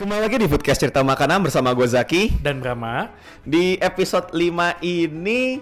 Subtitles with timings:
[0.00, 2.40] Kembali lagi di Foodcast Cerita Makanan bersama gue Zaki.
[2.40, 3.12] Dan Brahma,
[3.44, 5.60] Di episode 5 ini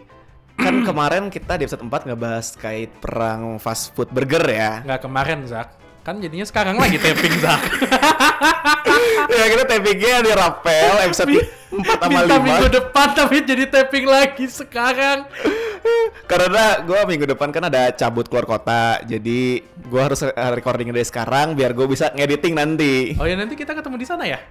[0.54, 4.86] Kan kemarin kita di episode 4 ngebahas kait perang fast food burger ya.
[4.86, 5.74] Nggak kemarin, Zak.
[6.02, 7.60] Kan jadinya sekarang lagi taping, Zak.
[9.28, 11.28] Ya kita tapingnya di Rapel episode
[11.68, 15.28] 4 sama Minta minggu 5 depan tapi jadi taping lagi sekarang.
[16.24, 21.54] Karena gue minggu depan kan ada cabut keluar kota Jadi gue harus recording dari sekarang
[21.54, 24.42] Biar gue bisa ngediting nanti Oh ya nanti kita ketemu di sana ya?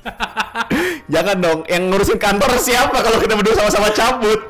[1.12, 4.40] Jangan dong, yang ngurusin kantor siapa kalau kita berdua sama-sama cabut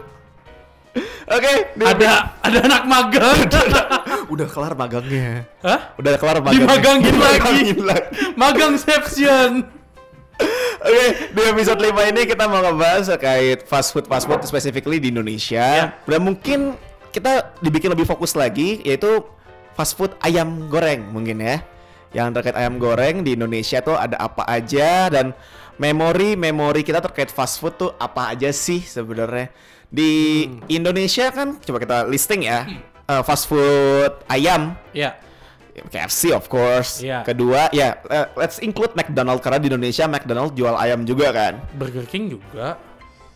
[1.29, 3.39] Oke, di- Ada ada anak magang.
[4.29, 5.97] udah kelar magangnya Hah?
[5.97, 6.65] Udah kelar magangnya
[7.12, 7.17] Dimagangin
[7.84, 8.11] lagi.
[8.37, 9.79] Magang Sepsion.
[10.79, 15.11] Oke, di episode 5 ini kita mau ngebahas terkait fast food fast food specifically di
[15.11, 15.99] Indonesia.
[16.06, 16.79] Dan mungkin
[17.11, 19.27] kita dibikin lebih fokus lagi yaitu
[19.75, 21.59] fast food ayam goreng mungkin ya.
[22.15, 25.34] Yang terkait ayam goreng di Indonesia tuh ada apa aja dan
[25.83, 29.51] memori-memori kita terkait fast food tuh apa aja sih sebenarnya.
[29.91, 32.71] Di Indonesia kan coba kita listing ya.
[33.09, 35.17] Eh, fast food ayam Ya.
[35.78, 37.01] KFC of course.
[37.01, 37.23] Iya.
[37.23, 41.62] Kedua ya eh, let's include McDonald karena di Indonesia McDonald jual ayam juga kan.
[41.73, 42.75] Burger King juga.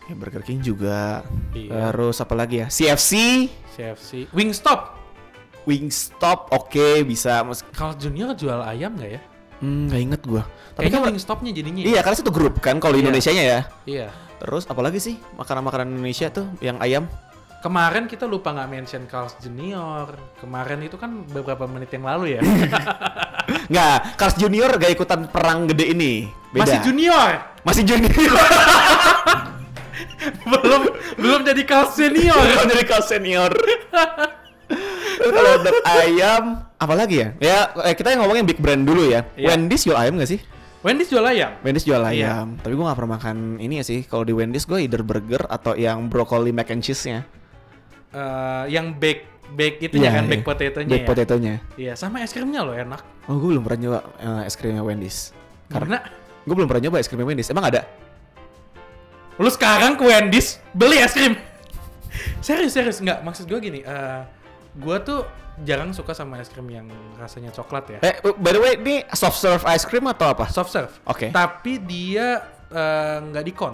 [0.03, 1.23] Ya, Burger King juga.
[1.55, 1.89] Iya.
[1.89, 2.67] Terus apa lagi ya?
[2.67, 3.11] CFC,
[3.71, 4.27] CFC.
[4.35, 4.99] Wingstop.
[5.63, 7.39] Wingstop oke bisa.
[7.41, 9.21] Mas Carl Junior jual ayam nggak ya?
[9.63, 10.43] hmm, nggak inget gua.
[10.75, 11.79] Tapi Kayaknya kan Wingstopnya jadinya.
[11.79, 11.87] ya?
[11.87, 13.07] Iya, karena satu grup kan kalau di Iya.
[13.07, 13.59] Indonesianya ya.
[13.87, 14.07] Iya.
[14.43, 17.07] Terus apalagi sih makanan-makanan Indonesia tuh yang ayam?
[17.63, 20.19] Kemarin kita lupa nggak mention Carl's Junior.
[20.43, 22.43] Kemarin itu kan beberapa menit yang lalu ya.
[23.71, 26.27] Nggak, Carl's Junior gak ikutan perang gede ini.
[26.51, 26.67] Beda.
[26.67, 27.31] Masih junior.
[27.63, 28.11] Masih junior.
[30.43, 30.81] belum
[31.15, 32.35] belum jadi Carl's Senior.
[32.35, 33.51] Kalau dari Carl's senior.
[35.23, 36.43] Kalau untuk ayam,
[36.75, 37.29] apa lagi ya?
[37.39, 39.23] Ya eh, kita yang ngomongin big brand dulu ya.
[39.39, 39.55] Iya.
[39.55, 40.43] Wendy's jual ayam gak sih?
[40.83, 41.55] Wendy's jual ayam.
[41.63, 42.43] Wendy's jual Iya.
[42.43, 42.59] ayam.
[42.59, 44.03] Tapi gue gak pernah makan ini ya sih.
[44.03, 47.23] Kalau di Wendy's gue either burger atau yang broccoli mac and cheese-nya.
[48.13, 51.09] Eh, yang bake bake itunya kan bake potato-nya Baked ya.
[51.09, 51.53] potato-nya.
[51.73, 53.01] Iya, sama es krimnya loh enak.
[53.25, 55.33] Oh gue belum pernah nyoba eh, es krimnya Wendy's.
[55.65, 55.97] Karena
[56.43, 57.49] Gue belum pernah nyoba es krimnya Wendy's.
[57.49, 57.83] Emang ada?
[59.33, 61.33] lu sekarang ke Wendy's beli es krim.
[62.45, 63.79] serius serius nggak maksud gue gini.
[63.81, 64.21] eh
[64.77, 65.25] gue tuh
[65.65, 66.85] jarang suka sama es krim yang
[67.17, 67.99] rasanya coklat ya.
[68.05, 70.45] Eh, by the way, ini soft serve ice cream atau apa?
[70.53, 70.93] Soft serve.
[71.09, 71.33] Oke.
[71.33, 72.45] Tapi dia
[73.25, 73.73] nggak di con.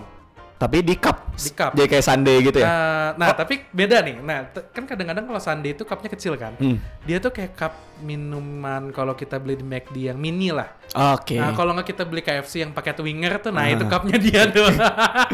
[0.59, 1.31] Tapi di cup.
[1.39, 1.71] Di cup.
[1.71, 2.67] Jadi kayak sundae gitu ya?
[2.67, 4.19] Eh, nah, tapi beda nih.
[4.19, 6.51] Nah, kan kadang-kadang kalau sundae itu cupnya kecil kan.
[6.59, 6.83] Hmm.
[7.07, 10.67] Dia tuh kayak cup minuman kalau kita beli di McD yang mini lah.
[11.15, 11.39] Oke.
[11.39, 13.71] Nah, kalau nggak kita beli KFC yang pakai twinger tuh, nah Ah.
[13.71, 14.67] itu cupnya dia tuh.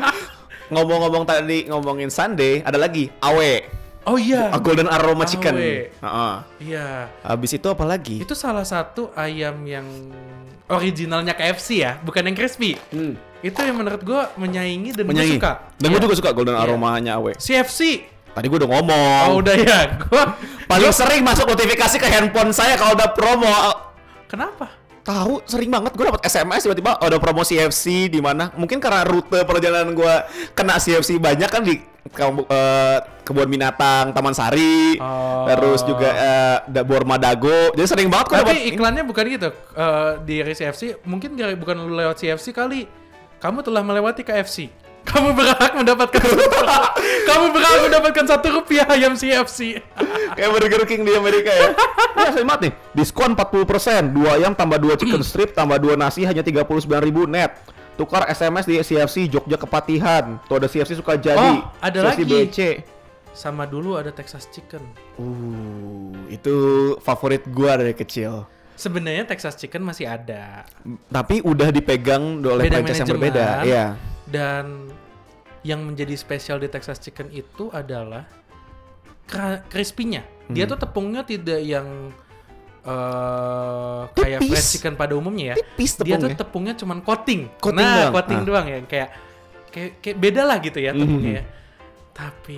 [0.73, 3.84] Ngomong-ngomong tadi ngomongin sundae, ada lagi awe.
[4.05, 4.49] Oh iya.
[4.49, 5.53] A golden aroma chicken.
[5.55, 6.33] Heeh.
[6.61, 7.09] Iya.
[7.21, 8.21] Habis itu apa lagi?
[8.21, 9.85] Itu salah satu ayam yang
[10.65, 12.73] originalnya KFC ya, bukan yang crispy.
[12.89, 13.13] Hmm.
[13.39, 15.69] Itu yang menurut gua menyaingi dan gue suka.
[15.77, 16.05] Dan gue Iya.
[16.09, 16.65] juga suka golden Iya.
[16.65, 17.37] aromanya awe.
[17.37, 18.09] CFC.
[18.33, 19.25] Tadi gue udah ngomong.
[19.31, 19.79] Oh, udah ya.
[20.09, 20.35] Gua
[20.65, 23.45] Paling sering masuk notifikasi ke handphone saya kalau ada promo.
[24.25, 24.73] kenapa?
[25.05, 28.49] Tahu sering banget gue dapat SMS tiba-tiba ada promo CFC di mana.
[28.57, 30.13] Mungkin karena rute perjalanan gue
[30.51, 34.97] kena CFC banyak kan di ke- eh, kebun binatang Taman Sari.
[34.97, 35.49] Oh.
[35.49, 37.73] Terus juga eh, da- Borma Dago.
[37.73, 39.49] Jadi sering banget dapat Tapi iklannya bukan gitu.
[39.73, 42.85] Eh, di CFC mungkin gara- bukan lu lewat CFC kali.
[43.41, 44.69] Kamu telah melewati KFC.
[45.09, 46.17] Kamu berhak mendapatkan
[47.29, 49.77] Kamu berhak mendapatkan satu rupiah ayam CFC.
[50.37, 51.69] kayak Burger King di Amerika ya.
[52.17, 52.73] ya saya nih.
[52.89, 56.89] Diskon 40%, dua ayam tambah dua chicken strip tambah dua nasi hanya 39.000
[57.29, 57.53] net.
[57.95, 60.37] Tukar SMS di CFC Jogja Kepatihan.
[60.45, 61.39] Tuh ada CFC suka jadi.
[61.63, 62.23] Oh, ada CFC lagi.
[62.27, 62.59] BC.
[63.31, 64.83] Sama dulu ada Texas Chicken.
[65.15, 66.55] Uh, itu
[66.99, 68.47] favorit gua dari kecil.
[68.75, 70.67] Sebenarnya Texas Chicken masih ada
[71.07, 73.47] Tapi udah dipegang oleh Beda franchise yang berbeda.
[73.63, 73.85] Iya.
[74.25, 74.91] dan
[75.63, 78.27] yang menjadi spesial di Texas Chicken itu adalah
[79.71, 80.21] crispy-nya.
[80.47, 80.71] Dia Hmm.
[80.75, 82.11] tuh tepungnya tidak yang
[82.85, 85.55] eh kayak fried chicken pada umumnya ya.
[85.57, 86.37] Tipis Dia tuh tepungnya.
[86.37, 87.41] tepungnya cuman coating.
[87.57, 88.13] Coating nah, doang.
[88.13, 88.45] coating Ah.
[88.45, 89.09] doang ya kayak
[89.67, 91.39] kayak kayak beda lah gitu ya tepungnya Mhm.
[91.39, 91.43] ya.
[92.11, 92.57] Tapi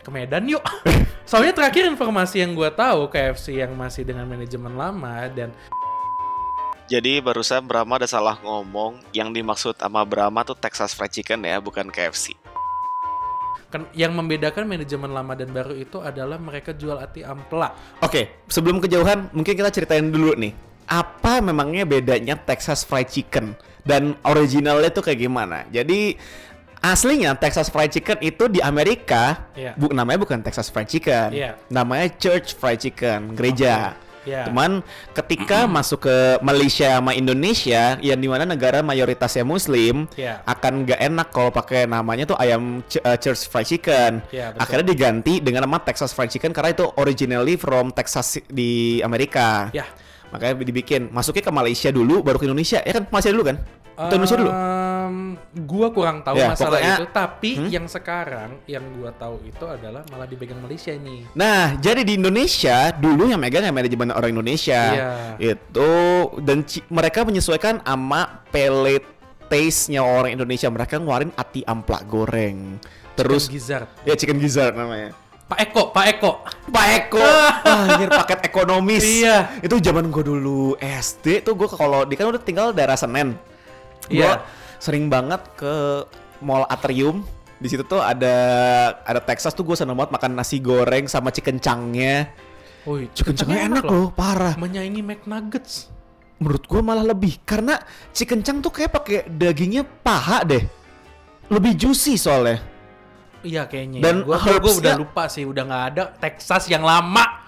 [0.00, 0.62] ke Medan yuk.
[1.28, 5.50] Soalnya terakhir informasi yang gue tahu KFC yang masih dengan manajemen lama dan
[6.86, 9.02] Jadi barusan Brahma ada salah ngomong.
[9.10, 12.38] Yang dimaksud sama Brahma tuh Texas Fried Chicken ya, bukan KFC.
[13.92, 17.74] Yang membedakan manajemen lama dan baru itu adalah mereka jual ati ampela.
[18.00, 20.54] Oke, sebelum kejauhan, mungkin kita ceritain dulu nih.
[20.86, 25.66] Apa memangnya bedanya Texas Fried Chicken dan originalnya tuh kayak gimana?
[25.68, 26.14] Jadi
[26.78, 29.74] aslinya Texas Fried Chicken itu di Amerika, Iya.
[29.74, 31.58] bu namanya bukan Texas Fried Chicken, Iya.
[31.66, 33.98] namanya Church Fried Chicken, gereja.
[34.26, 34.50] Iya.
[34.50, 34.82] Cuman
[35.14, 40.42] ketika masuk ke Malaysia sama Indonesia, yang di mana negara mayoritasnya Muslim, Iya.
[40.42, 44.20] akan nggak enak kalau pakai namanya tuh ayam ch- uh, Church Fried Chicken.
[44.28, 44.60] Iya, betul.
[44.60, 49.70] Akhirnya diganti dengan nama Texas Fried Chicken karena itu originally from Texas di Amerika.
[49.70, 49.86] Ya.
[50.34, 52.82] Makanya dibikin masuknya ke Malaysia dulu, baru ke Indonesia.
[52.82, 53.56] Ya kan Malaysia dulu kan?
[53.96, 54.50] Atau Indonesia dulu?
[55.06, 55.18] Em,
[55.62, 57.68] gua kurang tahu Ya, masalah pokoknya- itu, tapi Hmm?
[57.68, 61.30] yang sekarang yang gua tahu itu adalah malah dipegang Malaysia nih.
[61.32, 64.82] Nah, jadi di Indonesia dulu yang megang yang manajemen orang Indonesia.
[64.92, 65.10] Iya.
[65.54, 65.90] Itu
[66.40, 69.06] dan mereka menyesuaikan sama pellet
[69.46, 70.66] taste-nya orang Indonesia.
[70.66, 72.82] Mereka ngeluarin ati amplak goreng.
[73.14, 73.86] Terus Chicken gizzard.
[74.02, 75.14] ya chicken gizzard namanya.
[75.46, 76.42] Pak Eko, Pak Eko.
[76.68, 79.00] Pak Eko, ah, anjir paket ekonomis.
[79.00, 79.62] Iya.
[79.62, 83.38] Itu zaman gue dulu SD tuh gue kalau di kan udah tinggal daerah Senen.
[84.10, 84.42] Iya.
[84.78, 86.04] Sering banget ke
[86.44, 87.24] Mall Atrium.
[87.56, 88.36] Di situ tuh ada
[89.00, 92.28] ada Texas tuh gue seneng banget makan nasi goreng sama chicken changnya.
[92.86, 94.54] Woi, Chicken changnya enak loh, parah.
[94.54, 95.90] Menyaingi McNuggets.
[96.36, 97.80] Menurut gue malah lebih karena
[98.12, 100.62] chicken chang tuh kayak pakai dagingnya paha deh.
[101.48, 102.60] Lebih juicy soalnya.
[103.46, 104.00] Iya kayaknya.
[104.02, 104.24] Dan ya.
[104.26, 107.46] gua, gua, gua udah lupa sih, udah nggak ada Texas yang lama.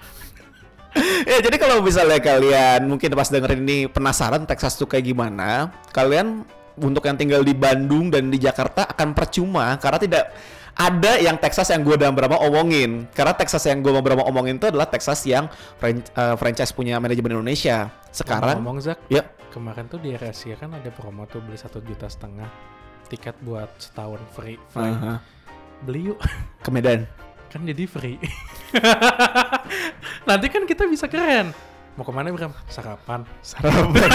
[1.30, 6.46] ya jadi kalau misalnya kalian mungkin pas dengerin ini penasaran Texas tuh kayak gimana, kalian
[6.82, 10.24] untuk yang tinggal di Bandung dan di Jakarta akan percuma karena tidak
[10.78, 13.10] ada yang Texas yang gue dan Brahma omongin.
[13.10, 17.02] Karena Texas yang gue sama Brahma omongin itu adalah Texas yang fran- eh, franchise punya
[17.02, 17.90] manajemen Indonesia.
[18.14, 22.06] Sekarang, ngomong Zak, ya kemarin tuh di Asia kan ada promo tuh beli satu juta
[22.06, 22.46] setengah
[23.10, 24.54] tiket buat setahun free.
[24.70, 24.94] free.
[24.94, 25.18] Aha.
[25.82, 26.18] Beli yuk,
[26.64, 27.10] ke Medan.
[27.48, 28.20] kan jadi free.
[30.28, 31.50] Nanti kan kita bisa keren.
[31.96, 32.54] Mau ke mana Bram?
[32.70, 33.26] Sarapan.
[33.42, 34.10] Sarapan.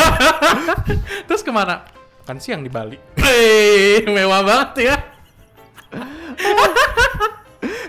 [1.28, 1.84] Terus ke mana?
[2.24, 2.96] Kan siang di Bali.
[3.24, 4.96] Hei, mewah banget ya.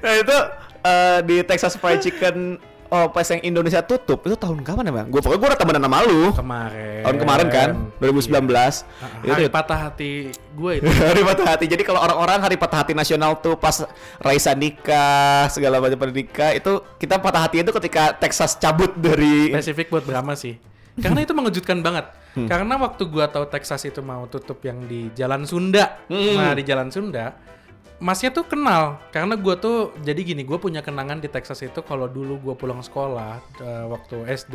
[0.04, 0.36] nah itu
[0.84, 2.60] eh, di Texas Fried Chicken
[2.94, 5.06] oh pas yang Indonesia tutup itu tahun kapan ya bang?
[5.10, 6.22] Gue pokoknya gue udah temenan sama lu.
[6.34, 7.02] Kemarin.
[7.02, 8.30] Tahun kemarin kan, 2019.
[8.30, 8.74] Iya.
[9.22, 10.86] Itu Hari patah hati gue itu.
[11.10, 11.64] hari patah hati.
[11.70, 13.86] Jadi kalau orang-orang hari patah hati nasional tuh pas
[14.18, 19.90] Raisa nikah, segala macam nikah, itu kita patah hati itu ketika Texas cabut dari Spesifik
[19.90, 20.58] buat Brahma sih.
[20.98, 22.23] Karena itu mengejutkan banget.
[22.34, 22.50] Hmm.
[22.50, 26.02] Karena waktu gua tahu Texas itu mau tutup yang di Jalan Sunda.
[26.10, 26.34] Hmm.
[26.34, 27.54] Nah, di Jalan Sunda
[28.02, 32.10] Masnya tuh kenal karena gua tuh jadi gini, gua punya kenangan di Texas itu kalau
[32.10, 34.54] dulu gua pulang sekolah eh, waktu SD.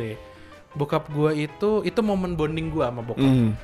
[0.76, 3.24] Bokap gua itu itu momen bonding gua sama bokap.
[3.24, 3.56] Hmm.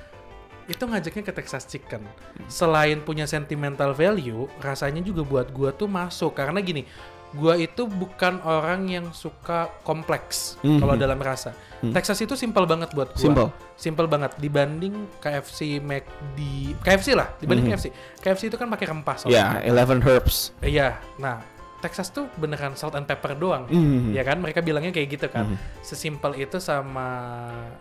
[0.66, 2.02] Itu ngajaknya ke Texas Chicken.
[2.48, 6.88] Selain punya sentimental value, rasanya juga buat gua tuh masuk karena gini,
[7.32, 10.78] gua itu bukan orang yang suka kompleks Mhm.
[10.78, 11.56] kalau dalam rasa.
[11.76, 13.20] Texas itu simpel banget buat gua.
[13.20, 13.48] Simple.
[13.74, 16.38] Simpel banget dibanding KFC, McD,
[16.80, 17.72] KFC lah, dibanding Mhm.
[17.72, 17.86] KFC.
[18.18, 19.60] KFC itu kan pakai rempah soalnya.
[19.60, 20.56] Ya, Eleven Herbs.
[20.60, 20.96] Iya.
[21.16, 21.44] Nah,
[21.76, 23.68] Texas tuh beneran salt and pepper doang.
[23.68, 24.10] Mhm.
[24.10, 25.52] Ya kan mereka bilangnya kayak gitu kan.
[25.52, 25.56] Mhm.
[25.84, 27.06] Sesimpel itu sama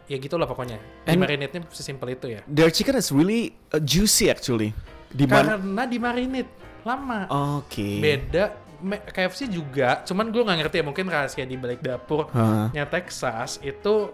[0.06, 0.78] ya gitulah pokoknya.
[1.08, 2.44] And- Di marinate-nya sesimpel itu ya.
[2.46, 4.76] Their chicken is really uh, juicy actually.
[5.08, 5.24] Di?
[5.24, 6.52] Karena di marinate
[6.84, 7.26] lama.
[7.58, 8.04] Oke.
[8.04, 8.65] Beda me-
[9.06, 12.90] KFC juga, cuman gue nggak ngerti ya mungkin rahasia di balik dapurnya Hah.
[12.90, 14.12] Texas itu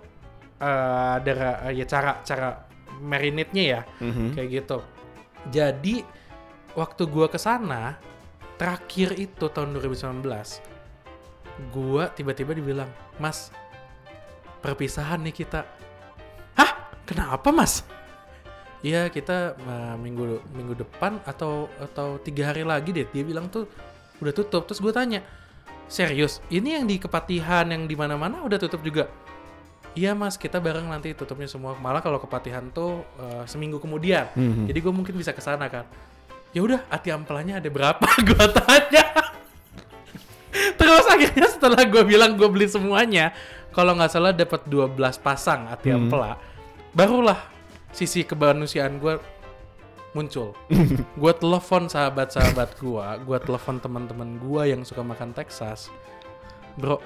[0.57, 4.35] eh, ada ra- ya cara cara marinate-nya ya Mhm.
[4.35, 4.77] kayak gitu.
[5.49, 6.05] Jadi
[6.71, 7.97] waktu gua ke sana
[8.55, 10.61] terakhir itu tahun 2019
[11.69, 13.49] gua tiba-tiba dibilang, "Mas,
[14.59, 15.65] perpisahan nih kita."
[16.53, 16.71] Hah?
[17.03, 17.81] Kenapa, Mas?
[18.81, 23.05] Iya, kita uh, minggu minggu depan atau atau tiga hari lagi deh.
[23.07, 23.65] Dia bilang tuh
[24.21, 24.69] udah tutup.
[24.69, 25.19] Terus gue tanya,
[25.89, 26.39] serius?
[26.47, 29.09] Ini yang di Kepatihan yang di mana-mana udah tutup juga?
[29.91, 31.75] Iya mas, kita bareng nanti tutupnya semua.
[31.75, 34.31] Malah kalau Kepatihan tuh uh, seminggu kemudian.
[34.37, 34.71] Mhm.
[34.71, 35.83] Jadi gue mungkin bisa ke sana kan.
[36.55, 38.05] Ya udah, ati ampelannya ada berapa?
[38.29, 39.05] gue tanya.
[40.51, 43.31] Terus akhirnya setelah gue bilang gue beli semuanya,
[43.71, 46.07] kalau nggak salah dapat 12 pasang ati Hmm.
[46.07, 46.35] ampela,
[46.91, 47.39] barulah
[47.91, 49.15] sisi kemanusiaan gue
[50.11, 50.51] muncul.
[51.21, 55.87] gue telepon sahabat-sahabat gue, gue telepon teman-teman gue yang suka makan Texas.
[56.75, 56.99] Bro,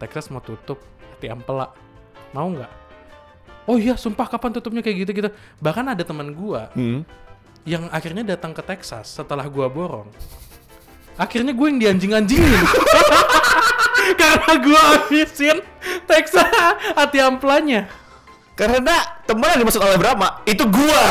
[0.00, 0.80] Texas mau tutup
[1.16, 1.72] ati ampela,
[2.32, 2.72] mau nggak?
[3.68, 5.28] Oh iya, sumpah kapan tutupnya kayak gitu-gitu.
[5.60, 7.00] Bahkan ada teman gue Hmm.
[7.68, 10.08] yang akhirnya datang ke Texas setelah gua borong.
[11.20, 12.64] Akhirnya gue yang dianjing-anjingin.
[14.20, 15.60] karena gua habisin
[16.08, 16.48] Texas
[16.96, 17.92] hati amplanya.
[18.56, 21.04] Karena temen yang dimaksud oleh Brahma itu gua.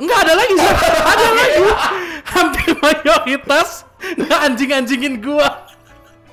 [0.00, 0.76] Enggak ada lagi, Zak.
[0.84, 1.62] ada lagi.
[2.32, 3.68] Hampir mayoritas
[4.02, 5.68] nggak anjing-anjingin gua.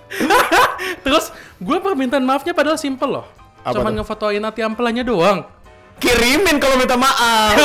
[1.05, 1.29] Terus
[1.61, 3.27] gua permintaan maafnya padahal simple loh.
[3.61, 5.45] Apa Cuman ngefotoin hati ampelannya doang.
[5.99, 7.59] Kirimin kalau minta maaf.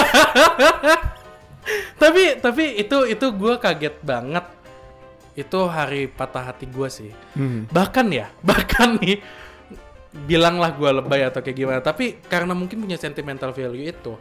[2.02, 4.44] tapi tapi itu itu gua kaget banget.
[5.34, 7.14] Itu hari patah hati gua sih.
[7.38, 7.70] Hmm.
[7.70, 9.22] Bahkan ya, bahkan nih
[10.26, 14.14] bilanglah gua lebay atau kayak gimana, tapi karena mungkin punya sentimental value itu,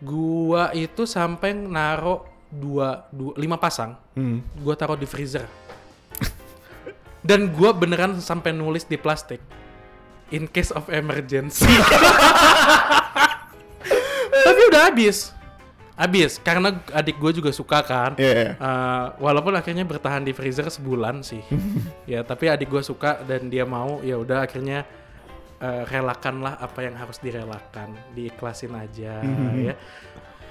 [0.00, 4.42] gua itu sampai naro dua, dua lima pasang, Hmm.
[4.60, 5.46] gua taruh di freezer.
[7.20, 9.38] Dan gua beneran sampai nulis di plastik.
[10.30, 11.66] In case of emergency.
[14.46, 15.34] Tapi udah habis.
[16.00, 18.16] Habis karena adik gue juga suka kan.
[18.16, 18.50] Iya, iya.
[18.56, 21.44] Eh, walaupun akhirnya bertahan di freezer sebulan sih.
[22.10, 24.88] ya, tapi adik gue suka dan dia mau, ya udah akhirnya
[25.60, 29.20] eh, relakanlah apa yang harus direlakan, diikhlasin aja
[29.54, 29.74] ya.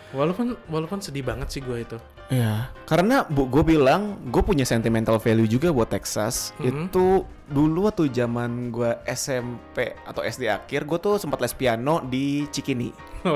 [0.09, 1.97] Walaupun walaupun sedih banget sih gue itu.
[2.29, 6.53] Iya, karena bu, gue bilang gue punya sentimental value juga buat Texas.
[6.61, 6.89] Mhm.
[6.93, 12.45] Itu dulu waktu zaman gue SMP atau SD akhir, gue tuh sempat les piano di
[12.49, 12.93] Cikini.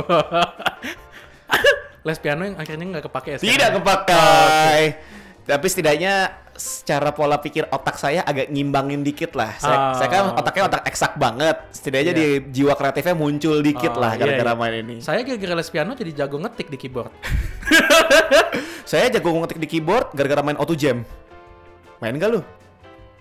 [2.04, 3.80] Les piano yang akhirnya nggak kepake ya Tidak sekarang?
[3.80, 4.80] kepakai.
[5.44, 6.14] Tapi setidaknya
[6.54, 9.52] secara pola pikir otak saya agak ngimbangin dikit lah.
[9.58, 11.58] Saya, Ah, saya kan otaknya otak eksak banget.
[11.74, 12.20] Setidaknya Iya.
[12.22, 14.60] di jiwa kreatifnya muncul dikit Oh, lah iya, gara-gara iya.
[14.60, 14.96] main ini.
[15.02, 17.12] Saya gara-gara les piano jadi jago ngetik di keyboard.
[18.90, 21.04] Saya jago ngetik di keyboard gara-gara main auto jam.
[22.00, 22.42] Main gak lu?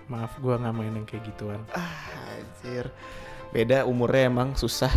[0.06, 1.60] Maaf, gua nggak main yang kayak gituan.
[1.72, 1.90] Ah,
[2.36, 2.86] anjir.
[3.50, 4.92] Beda umurnya emang susah.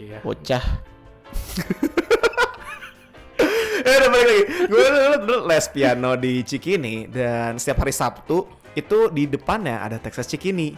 [0.00, 0.18] Iya.
[0.24, 0.64] Bocah.
[3.86, 4.42] eh udah balik lagi.
[4.66, 9.96] Gue dulu, dulu les piano di Cikini dan setiap hari Sabtu itu di depannya ada
[9.96, 10.74] Texas Cikini.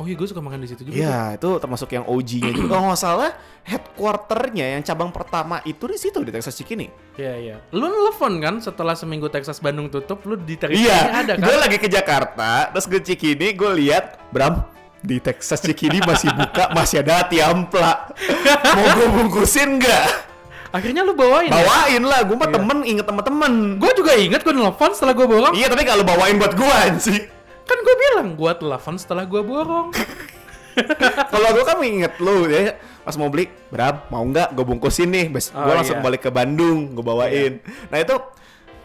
[0.00, 0.96] Oh iya, gue suka makan di situ juga.
[0.96, 2.76] Iya, itu termasuk yang OG-nya juga.
[2.76, 6.88] Kalau nggak salah, headquarternya yang cabang pertama itu di situ di Texas Cikini.
[7.20, 7.56] Iya iya.
[7.76, 11.44] Lu nelfon kan setelah seminggu Texas Bandung tutup, lu di Texas Iya, ada kan?
[11.44, 14.64] gue lagi ke Jakarta, terus ke Cikini, gue lihat Bram
[15.04, 18.16] di Texas Cikini masih buka, masih ada hati ampla.
[18.76, 20.31] Mau gue bungkusin nggak?
[20.72, 21.52] Akhirnya lu bawain.
[21.52, 21.60] ya?
[21.60, 22.56] Bawain lah, gue mah Iya.
[22.56, 23.52] temen inget temen-temen.
[23.76, 25.52] Gue juga inget gue nelfon setelah gue borong.
[25.52, 27.20] Iya, tapi kalau bawain buat gue sih.
[27.62, 29.92] Kan gue bilang gue telepon setelah gue borong.
[31.32, 35.28] Kalau gue kan inget lu ya, pas mau beli, Bram mau nggak gue bungkusin nih,
[35.28, 35.52] bes.
[35.52, 36.04] Oh, gue langsung iya.
[36.04, 37.60] balik ke Bandung, gue bawain.
[37.92, 38.16] Nah itu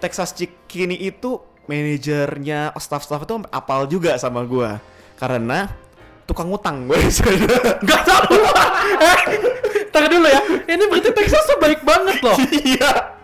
[0.04, 4.68] Texas Cikini itu manajernya, staff-staff itu apal juga sama gue,
[5.16, 5.72] karena
[6.28, 7.56] tukang utang gue di sana.
[7.80, 8.36] Gak tau.
[9.08, 9.20] eh,
[9.98, 10.42] Tar dulu ya.
[10.70, 12.38] Ini berarti Texas tuh baik banget loh.
[12.38, 13.18] Iya.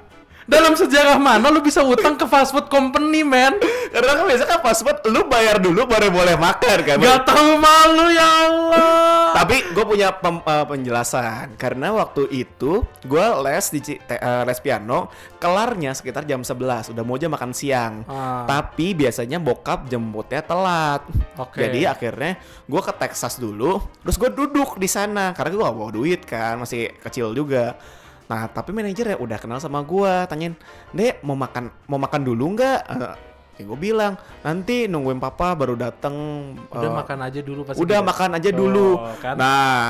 [0.43, 3.55] Dalam sejarah mana lu bisa utang ke fast food company, man?
[3.93, 6.97] Karena kan biasa kan fast food lu bayar dulu baru boleh makan kan.
[6.97, 9.22] Gak tahu malu ya Allah.
[9.43, 15.11] Tapi gue punya pem- eh, penjelasan karena waktu itu gue les di eh, les piano
[15.35, 18.07] kelarnya sekitar jam 11 udah mau jam makan siang.
[18.07, 18.47] Ah.
[18.47, 21.03] Tapi biasanya bokap jemputnya telat.
[21.35, 21.59] Oke.
[21.59, 25.91] Jadi akhirnya gue ke Texas dulu, terus gue duduk di sana karena gue gak bawa
[25.91, 27.75] duit kan, masih kecil juga.
[28.31, 30.55] Nah tapi manajer ya udah kenal sama gue, tanyain,
[30.95, 32.81] dek mau makan mau makan dulu nggak?
[33.53, 36.15] Ya gue bilang nanti nungguin papa baru dateng.
[36.73, 37.79] Udah eh, makan aja dulu pasti.
[37.79, 38.09] udah gitu.
[38.09, 38.87] makan aja dulu.
[39.21, 39.35] kan?
[39.37, 39.85] Nah,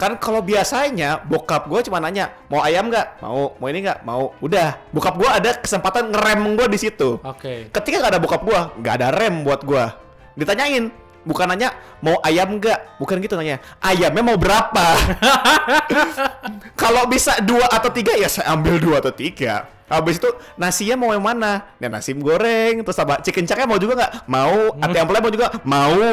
[0.00, 4.32] kan kalau biasanya bokap gue cuma nanya mau ayam nggak, mau mau ini nggak, mau.
[4.40, 7.18] Udah, bokap gue ada kesempatan ngerem gue di situ.
[7.20, 7.68] Oke.
[7.68, 9.84] Ketika nggak ada bokap gue, nggak ada rem buat gue.
[10.38, 10.88] Ditanyain,
[11.26, 13.60] bukan nanya mau ayam nggak, bukan gitu nanya.
[13.82, 14.86] Ayamnya mau berapa?
[16.80, 19.68] kalau bisa dua atau tiga ya saya ambil dua atau tiga.
[19.90, 21.76] Habis itu nasinya mau yang mana?
[21.82, 23.18] Ya nasi goreng, terus apa?
[23.20, 24.12] Chicken caknya mau juga nggak?
[24.30, 24.78] Mau.
[24.78, 25.48] Ati ampelnya mau juga?
[25.66, 26.06] Mau.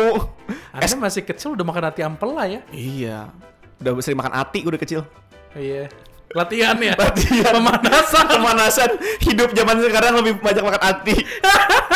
[0.73, 2.59] Anda masih kecil udah makan hati ampel lah ya.
[2.73, 3.29] Iya.
[3.77, 5.05] Udah sering makan ati udah kecil.
[5.53, 5.93] Iya.
[6.33, 6.97] Latihan ya.
[6.97, 7.53] Latihan.
[7.53, 8.25] Pemanasan.
[8.25, 8.89] Pemanasan.
[9.21, 11.15] Hidup zaman sekarang lebih banyak makan ati.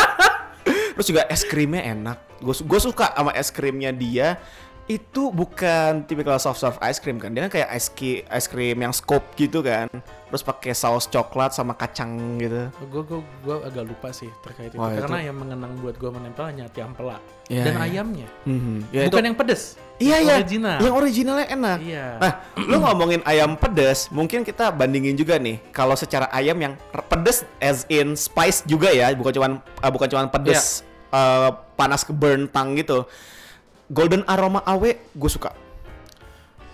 [0.96, 2.18] Terus juga es krimnya enak.
[2.46, 4.38] Gue gue suka sama es krimnya dia.
[4.86, 7.32] Itu bukan tipikal soft serve ice cream kan.
[7.32, 9.88] Dia kan kayak ice, ki- ice cream yang scoop gitu kan.
[10.28, 12.68] Terus pakai saus coklat sama kacang gitu.
[12.88, 16.12] Gue gue gue agak lupa sih terkait itu Wah, karena itu- yang mengenang buat gue
[16.12, 17.84] menempel hanya hati ampela Iya, dan iya.
[17.84, 18.28] ayamnya.
[18.92, 19.64] Ya, Bukan itu- yang pedes.
[20.02, 20.36] Iya iya.
[20.42, 20.78] Original.
[20.82, 21.78] Yang originalnya enak.
[21.86, 22.06] Iya.
[22.18, 25.62] Nah, lu ngomongin ayam pedas, mungkin kita bandingin juga nih.
[25.70, 26.74] Kalau secara ayam yang
[27.06, 30.82] pedas as in spice juga ya, bukan cuman uh, bukan cuman pedas
[31.14, 33.06] uh, panas ke burn tang gitu.
[33.92, 35.52] Golden aroma awe gue suka.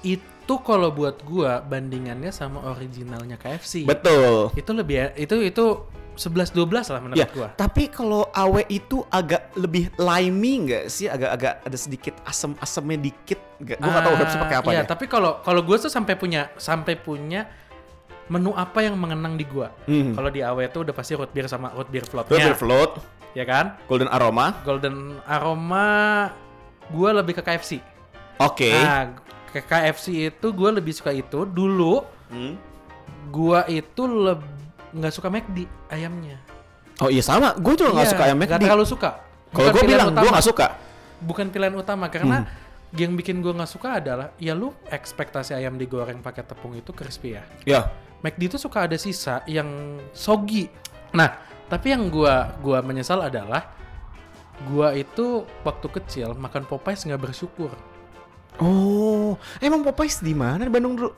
[0.06, 3.84] Itu kalau buat gua bandingannya sama originalnya KFC.
[3.84, 4.54] Betul.
[4.54, 5.66] Itu lebih itu itu
[6.18, 7.54] 11 12 lah menurut Ya, gua.
[7.54, 11.06] tapi kalau awe itu agak lebih limey nggak sih?
[11.06, 13.38] Agak-agak ada sedikit asem-asemnya dikit.
[13.62, 14.84] Nggak, gua nggak tahu harus pakai apa Iya, ya.
[14.86, 17.46] tapi kalau kalau gue tuh sampai punya sampai punya
[18.28, 19.70] menu apa yang mengenang di gua.
[19.86, 20.14] Hmm.
[20.14, 22.92] Kalau di AW itu udah pasti root beer sama root beer Root floatnya, beer float,
[23.34, 23.78] ya kan?
[23.86, 24.58] golden aroma.
[24.66, 25.86] Golden aroma
[26.90, 27.80] gua lebih ke KFC.
[28.38, 28.70] Oke.
[28.70, 29.18] Nah,
[29.48, 32.06] ke KFC itu gue lebih suka itu dulu.
[32.28, 32.54] Hmm.
[33.28, 34.02] Gua itu
[34.94, 36.38] nggak suka McD ayamnya.
[36.98, 38.64] Oh iya sama, gue juga nggak Iya, suka ayam McD.
[38.64, 39.10] terlalu suka.
[39.50, 40.68] Kalau gue bilang gue nggak suka.
[41.18, 42.94] bukan pilihan utama karena Hmm.
[42.94, 47.34] yang bikin gue nggak suka adalah ya lu ekspektasi ayam digoreng pakai tepung itu crispy
[47.34, 47.44] ya.
[47.66, 47.82] Ya.
[48.22, 49.66] McD itu suka ada sisa yang
[50.14, 50.70] soggy.
[51.14, 53.74] Nah, tapi yang gua gua menyesal adalah
[54.66, 57.70] gua itu waktu kecil makan Popeyes nggak bersyukur.
[58.58, 61.12] Oh, emang Popeyes di mana di Bandung dulu?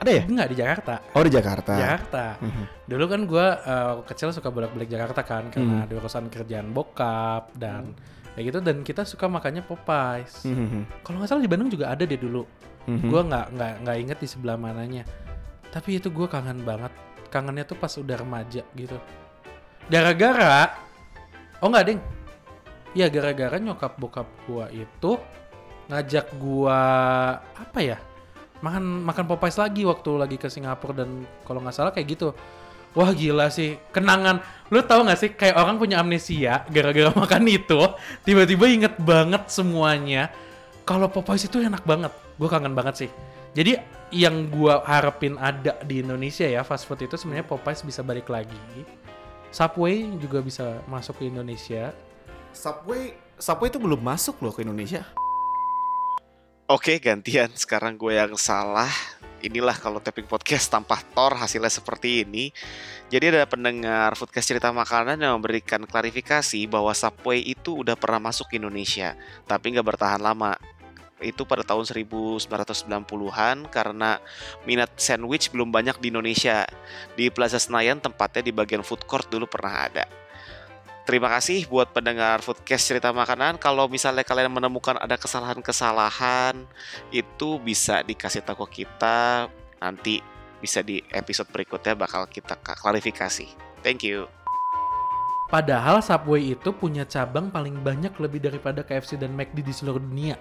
[0.00, 0.22] Ada ya?
[0.26, 0.94] Nggak di Jakarta.
[1.12, 1.72] Oh di Jakarta.
[1.76, 2.24] Jakarta.
[2.40, 2.64] Mhm.
[2.88, 7.92] Dulu kan gua eh, kecil suka bolak-balik Jakarta kan karena ada urusan kerjaan bokap dan
[8.34, 10.48] kayak gitu dan kita suka makannya Popeyes.
[10.48, 11.04] Mhm.
[11.04, 12.42] Kalau nggak salah di Bandung juga ada deh dulu.
[12.88, 13.06] Mhm.
[13.12, 15.04] Gua nggak nggak nggak inget di sebelah mananya.
[15.68, 16.90] Tapi itu gua kangen banget.
[17.30, 18.96] Kangennya tuh pas udah remaja gitu.
[19.86, 20.90] Gara-gara
[21.60, 22.00] Oh nggak ding.
[22.96, 25.18] Ya gara-gara nyokap bokap gua itu
[25.86, 26.80] ngajak gua
[27.54, 27.98] apa ya?
[28.60, 32.34] Makan makan Popeyes lagi waktu lagi ke Singapura dan kalau nggak salah kayak gitu.
[32.90, 34.42] Wah gila sih, kenangan.
[34.74, 37.80] Lu tahu nggak sih kayak orang punya amnesia gara-gara makan itu,
[38.26, 40.34] tiba-tiba inget banget semuanya.
[40.82, 43.10] Kalau Popeyes itu enak banget, gue kangen banget sih.
[43.54, 43.78] Jadi
[44.10, 48.58] yang gua harapin ada di Indonesia ya fast food itu sebenarnya Popeyes bisa balik lagi.
[49.50, 51.94] Subway juga bisa masuk ke Indonesia.
[52.50, 55.06] Subway, Subway itu belum masuk loh ke Indonesia.
[56.70, 57.50] Oke, gantian.
[57.58, 58.90] Sekarang gue yang salah.
[59.40, 62.52] Inilah kalau tapping podcast tanpa Thor hasilnya seperti ini.
[63.10, 68.52] Jadi ada pendengar Foodcast Cerita Makanan yang memberikan klarifikasi bahwa Subway itu udah pernah masuk
[68.52, 70.54] ke Indonesia, tapi nggak bertahan lama.
[71.18, 74.22] Itu pada tahun 1990-an karena
[74.62, 76.68] minat sandwich belum banyak di Indonesia.
[77.16, 80.19] Di Plaza Senayan tempatnya di bagian food court dulu pernah ada.
[81.00, 83.58] Terima kasih buat pendengar Foodcast Cerita Makanan.
[83.58, 86.54] Kalau misalnya kalian menemukan ada kesalahan-kesalahan,
[87.10, 89.50] itu bisa dikasih tahu ke kita.
[89.80, 90.22] Nanti
[90.60, 93.48] bisa di episode berikutnya bakal kita ka- klarifikasi.
[93.82, 94.28] Thank you.
[95.50, 100.38] Padahal Subway itu punya cabang paling banyak lebih daripada KFC dan McD di seluruh dunia.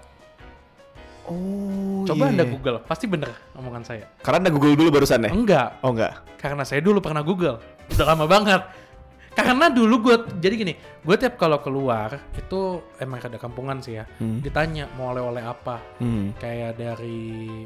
[1.25, 2.05] Oh.
[2.05, 2.33] Coba iya.
[2.35, 4.05] Anda Google, pasti bener omongan saya.
[4.21, 5.31] Karena anda Google dulu barusan ya?
[5.33, 6.21] Enggak, Oh enggak.
[6.37, 7.57] karena saya dulu pernah Google.
[7.89, 8.61] Udah lama banget.
[9.33, 14.05] Karena dulu gue, jadi gini, gue tiap kalau keluar, itu emang ada kampungan sih ya.
[14.19, 14.41] Hmm.
[14.43, 15.79] Ditanya mau oleh-oleh apa.
[16.01, 16.33] Hmm.
[16.37, 17.63] Kayak dari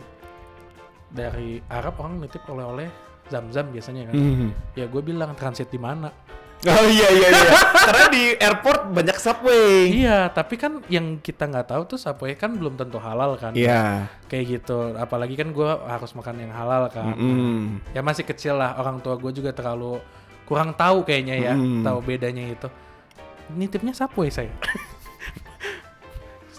[1.13, 2.89] dari Arab orang nitip oleh-oleh
[3.31, 4.15] zam-zam biasanya kan.
[4.15, 4.49] Hmm.
[4.75, 6.11] Ya gue bilang transit di mana.
[6.63, 7.49] Oh iya iya iya.
[7.75, 9.99] Karena di airport banyak Subway.
[9.99, 13.51] Iya, tapi kan yang kita nggak tahu tuh Subway kan belum tentu halal kan.
[13.51, 14.07] Iya.
[14.31, 14.95] Kayak gitu.
[14.95, 17.11] Apalagi kan gue harus makan yang halal kan.
[17.11, 17.83] Mm-mm.
[17.91, 18.79] Ya masih kecil lah.
[18.79, 19.99] Orang tua gue juga terlalu
[20.47, 21.53] kurang tahu kayaknya ya.
[21.53, 21.83] Hmm.
[21.83, 22.67] Tahu bedanya itu.
[23.53, 24.51] Nitipnya Subway saya.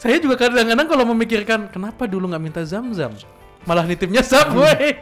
[0.00, 3.12] saya juga kadang-kadang kalau memikirkan kenapa dulu nggak minta zam-zam.
[3.64, 5.00] Malah nitipnya Subway.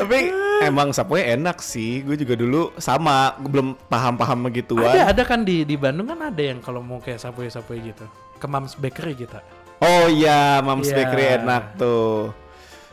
[0.00, 0.32] Tapi
[0.64, 2.04] emang Subway enak sih.
[2.04, 4.96] Gue juga dulu sama, gue belum paham-paham begituan.
[4.96, 8.04] ada ada kan di di Bandung kan ada yang kalau mau kayak Subway Subway gitu.
[8.40, 9.44] Ke Mams Bakery kita.
[9.80, 10.96] Oh iya, Mom's Iya.
[11.02, 12.36] Bakery enak tuh.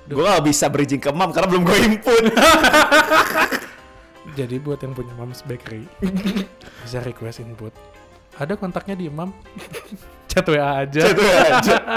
[0.08, 2.23] Gue gak bisa bridging ke Mam karena belum gue impun.
[4.38, 5.89] Jadi buat yang punya Mams Bakery
[6.86, 7.73] bisa request input.
[8.38, 9.34] Ada kontaknya di Mam.
[10.30, 11.02] Chat WA aja.
[11.04, 11.76] Itu aja.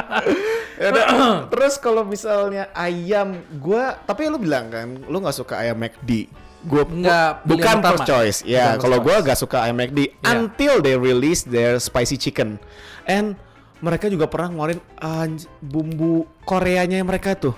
[0.80, 1.04] Ya udah.
[1.52, 6.24] Terus kalau misalnya ayam, gue tapi lu bilang kan, lu nggak suka ayam McD.
[6.60, 8.38] Gue Nggak, bukan pilihan first choice.
[8.42, 9.26] Ya, Bukan kalau first gue choice.
[9.28, 10.28] gak suka ayam McD Iya.
[10.32, 12.56] until they release their spicy chicken.
[13.04, 13.36] And
[13.80, 17.52] mereka juga pernah ngeluarin anj- bumbu Koreanya mereka tuh.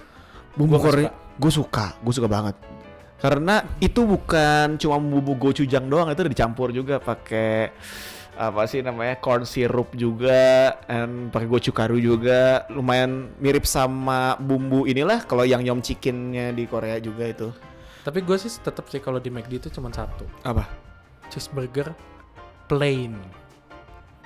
[0.54, 1.10] Bumbu Gua nggak Korea.
[1.32, 2.58] Gue suka, gue suka banget.
[3.22, 7.70] Karena itu bukan cuma bumbu gochujang doang, itu udah dicampur juga pakai
[8.32, 15.22] apa sih namanya corn syrup juga and pakai gochugaru juga lumayan mirip sama bumbu inilah
[15.28, 17.48] kalau yang yum chickennya di Korea juga itu
[18.02, 20.26] Tapi gue sih tetap sih kalau di McD itu cuma satu.
[20.42, 20.66] apa
[21.30, 21.94] Cheeseburger
[22.66, 23.14] plain.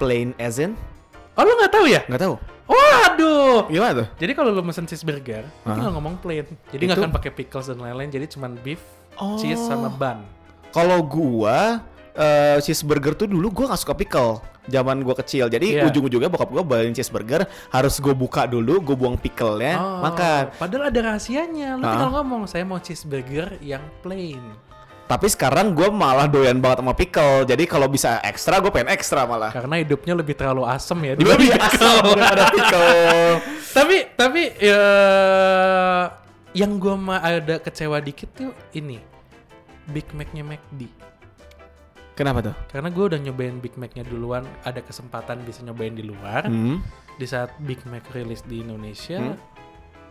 [0.01, 0.79] plain as in
[1.37, 2.01] Oh lu nggak tahu ya?
[2.05, 2.35] nggak tahu
[2.67, 3.69] Waduh.
[3.69, 6.43] gimana tuh Jadi kalau lu mesen cheeseburger, tinggal ngomong plain.
[6.67, 8.09] Jadi nggak akan pakai pickles dan lain-lain.
[8.09, 8.83] Jadi cuma beef,
[9.15, 9.37] Oh.
[9.37, 10.21] cheese sama bun.
[10.69, 11.81] kalau gua
[12.13, 15.83] eh, cheeseburger tuh dulu gua nggak suka pickle zaman gua kecil jadi Iya.
[15.87, 20.91] ujung-ujungnya bokap gua bawain cheeseburger harus gua buka dulu gua buang pickle-nya Oh, makan Padahal
[20.91, 21.77] ada rahasianya.
[21.77, 21.93] Lu Hah?
[21.95, 24.43] tinggal ngomong saya mau cheeseburger yang plain.
[25.07, 27.47] Tapi sekarang gue malah doyan banget sama pickle.
[27.47, 29.55] Jadi kalau bisa ekstra, gue pengen ekstra malah.
[29.55, 32.19] Karena hidupnya lebih terlalu asem ya Lebih asam pickle.
[32.19, 33.31] daripada pickle.
[33.77, 34.83] tapi tapi ya
[36.57, 38.97] yang gua mah ada kecewa dikit tuh ini
[39.87, 40.89] Big Mac-nya McD.
[42.17, 42.57] Kenapa tuh?
[42.73, 46.49] Karena gue udah nyobain Big Mac-nya duluan, ada kesempatan bisa nyobain di luar.
[46.49, 46.81] Hmm.
[47.15, 49.37] Di saat Big Mac rilis di Indonesia, Hmm.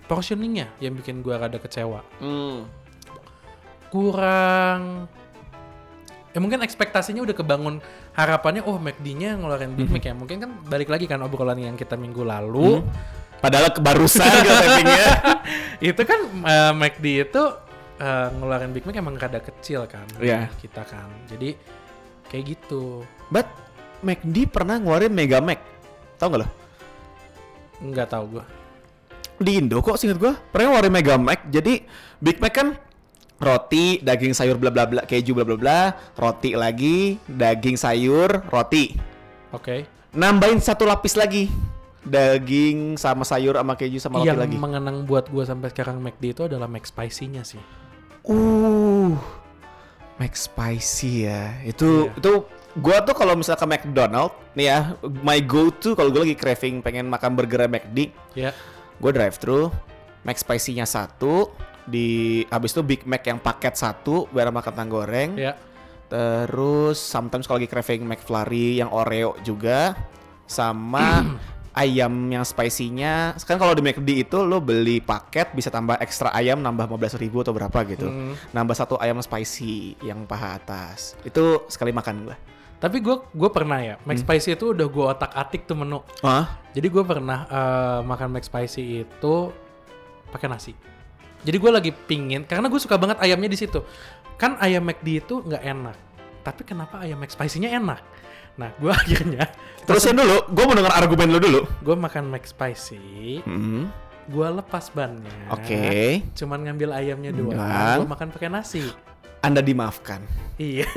[0.06, 2.06] portioningnya yang bikin gue rada kecewa.
[2.22, 2.70] Hmm.
[3.96, 5.08] Kurang
[6.36, 7.80] ya mungkin ekspektasinya udah kebangun
[8.12, 11.96] harapannya oh McD-nya ngeluarin Big Mac ya mungkin kan balik lagi kan obrolan yang kita
[11.96, 12.92] minggu lalu Hmm.
[13.40, 14.66] Padahal kebarusan gitu
[15.96, 17.44] itu kan eh, McD itu
[17.98, 20.52] eh, ngeluarin Big Mac emang rada kecil kan Iya.
[20.60, 21.56] kita kan jadi
[22.28, 23.48] kayak gitu But
[24.04, 25.64] McD pernah ngeluarin Mega Mac.
[26.20, 26.48] Tahu nggak lo?
[27.76, 28.46] nggak tahu gue
[29.36, 31.48] Di Indo kok singkat gue pernah ngeluarin Mega Mac.
[31.48, 31.80] Jadi
[32.20, 32.76] Big Mac kan
[33.36, 35.80] roti, daging sayur bla bla bla, keju bla bla bla,
[36.16, 38.96] roti lagi, daging sayur, roti.
[39.52, 41.52] oke Nambahin satu lapis lagi.
[42.06, 44.56] Daging sama sayur sama keju sama roti yang lagi.
[44.56, 47.60] mengenang buat gue sampai sekarang McD itu adalah Mac Spicy-nya sih
[48.26, 49.14] Uh,
[50.18, 51.62] Mac Spicy ya.
[51.62, 52.18] Itu Iya.
[52.18, 52.34] itu
[52.80, 54.80] gua tuh kalau misalnya ke McDonald nih ya,
[55.22, 58.50] my go to kalau gue lagi craving pengen makan burger McD, ya
[58.96, 59.70] gue drive thru,
[60.24, 61.52] Mac Spicy-nya satu,
[61.86, 65.32] di habis itu Big Mac yang paket satu biar makan kentang goreng.
[65.38, 65.54] ya
[66.06, 69.98] Terus sometimes kalau lagi craving McFlurry yang Oreo juga
[70.46, 71.26] sama
[71.76, 73.34] ayam yang spicy-nya.
[73.42, 77.42] Kan kalau di McD itu lo beli paket bisa tambah ekstra ayam nambah 15.000 ribu
[77.42, 78.06] atau berapa gitu.
[78.06, 78.38] Hmm.
[78.54, 81.18] Nambah satu ayam spicy yang paha atas.
[81.26, 82.38] Itu sekali makan gua.
[82.76, 84.24] tapi gue gue pernah ya Mac Hmm.
[84.28, 86.60] Spicy itu udah gue otak atik tuh menu Hah?
[86.76, 89.36] jadi gue pernah eh, makan Mac Spicy itu
[90.28, 90.76] pakai nasi
[91.46, 93.86] jadi gue lagi pingin karena gue suka banget ayamnya di situ.
[94.36, 95.98] Kan ayam McD itu nggak enak
[96.42, 98.02] tapi kenapa ayam Mac Spicy-nya enak?
[98.56, 99.48] Nah gue akhirnya
[99.84, 101.62] Terusin dulu, gue mau denger argumen lo dulu.
[101.82, 103.90] gue makan Mac Spicy Hmm,
[104.26, 107.58] gue lepas bannya Oke, cuman ngambil ayamnya doang
[108.00, 108.86] gue makan pakai nasi
[109.46, 110.26] Anda dimaafkan.
[110.58, 110.88] iya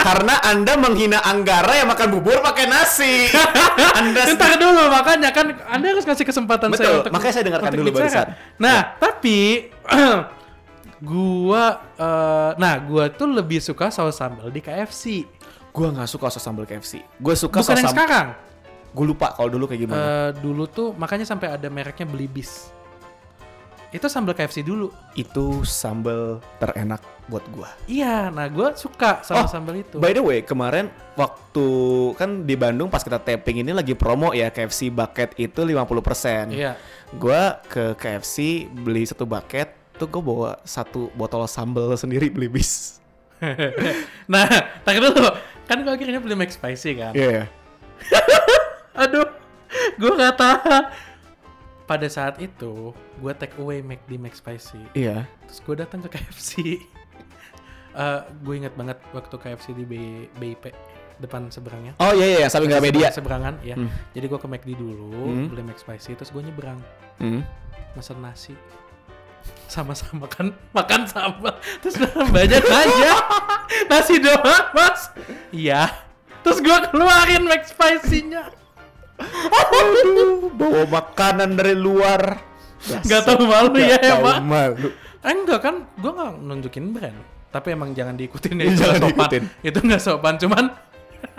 [0.00, 3.30] Karena Anda menghina Anggara yang makan bubur pakai nasi.
[4.00, 7.70] anda Ntar dulu makanya kan Anda harus kasih kesempatan Betul, saya untuk makanya saya dengarkan
[7.72, 8.02] dulu bicara.
[8.02, 8.26] barusan.
[8.58, 9.38] Nah, tapi
[11.00, 11.64] gua
[11.94, 15.22] eh, nah gua tuh lebih suka saus sambal di KFC.
[15.68, 16.98] Gue nggak suka saus sambal KFC.
[17.16, 17.94] Gue suka Bukan saus yang sambal.
[17.94, 18.26] sekarang.
[18.90, 20.00] Gue lupa kalau dulu kayak gimana.
[20.00, 22.72] Eh, dulu tuh makanya sampai ada mereknya Belibis.
[23.88, 24.92] Itu sambal KFC dulu.
[25.16, 27.72] itu sambal terenak buat gua.
[27.88, 29.96] Iya, nah gua suka sama Oh, sambal itu.
[29.96, 31.66] By the way, kemarin waktu
[32.14, 36.52] kan di Bandung pas kita taping ini lagi promo ya KFC bucket itu 50%.
[36.52, 36.76] Iya.
[37.16, 43.00] Gua ke KFC beli satu bucket, tuh gue bawa satu botol sambal sendiri beli bis.
[44.32, 44.46] nah,
[44.84, 45.32] tak dulu.
[45.64, 47.16] Kan gua akhirnya beli Mac Spicy kan.
[47.16, 47.48] Iya.
[49.02, 49.26] Aduh,
[49.96, 50.82] gue nggak tahan.
[51.88, 54.76] Pada saat itu, gue take away McD McSpicy.
[54.92, 55.24] Iya.
[55.42, 56.52] Terus gue datang ke KFC.
[57.90, 60.70] Eh gue ingat banget waktu KFC di B- BIP
[61.18, 61.98] depan seberangnya.
[61.98, 63.08] Oh iya iya, samping nggak media.
[63.10, 63.74] Seberangan, ya.
[63.74, 63.90] Hmm.
[64.12, 65.46] Jadi gue ke McD dulu, Hmm.
[65.50, 66.78] beli McSpicy, terus gue nyebrang,
[67.18, 67.42] Hmm.
[67.96, 68.54] mesen nasi.
[69.66, 71.58] Sama-sama kan makan sambal.
[71.80, 71.98] Terus
[72.28, 73.12] banyak aja.
[73.90, 75.10] nasi doang, Mas.
[75.50, 75.90] Iya.
[76.40, 78.52] Terus gue keluarin McSpicy-nya.
[79.18, 82.38] Aduh, bawa makanan dari luar.
[82.78, 84.42] Nggak tahu malu ya, Nggak tahu emang.
[84.44, 84.88] malu.
[85.18, 87.18] Eh, enggak kan, gue nggak nunjukin brand.
[87.48, 89.08] Tapi emang jangan diikutin ya, Iya, itu jangan sopan.
[89.08, 89.42] diikutin.
[89.62, 90.64] Itu nggak sopan, cuman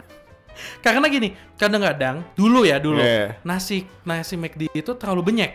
[0.86, 3.40] karena gini, kadang-kadang dulu ya dulu Iya.
[3.42, 5.52] nasi nasi McD itu terlalu banyak.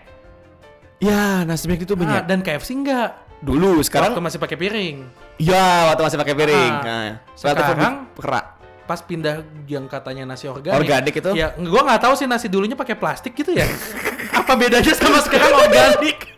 [0.99, 2.23] Ya, nasi McD itu Ah, banyak.
[2.25, 3.11] dan KFC enggak.
[3.45, 4.97] Dulu, sekarang Waktu masih pakai piring.
[5.37, 6.73] ya waktu masih pakai piring.
[6.73, 8.47] Ah, Nah, sekarang- kerak.
[8.85, 10.77] Pas pindah yang katanya nasi organik.
[10.77, 11.31] Organik itu?
[11.33, 13.65] Ya, gue nggak tahu sih nasi dulunya pakai plastik gitu ya.
[14.45, 16.37] Apa bedanya sama sekarang organik?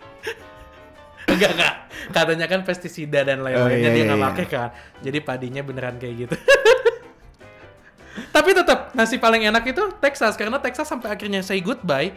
[1.26, 1.74] enggak enggak.
[2.14, 4.28] Katanya kan pestisida dan lain-lainnya Oh, iya, dia iya, nggak iya.
[4.30, 4.68] pakai kan.
[5.02, 6.36] Jadi padinya beneran kayak gitu.
[8.34, 12.14] Tapi tetap nasi paling enak itu Texas karena Texas sampai akhirnya say goodbye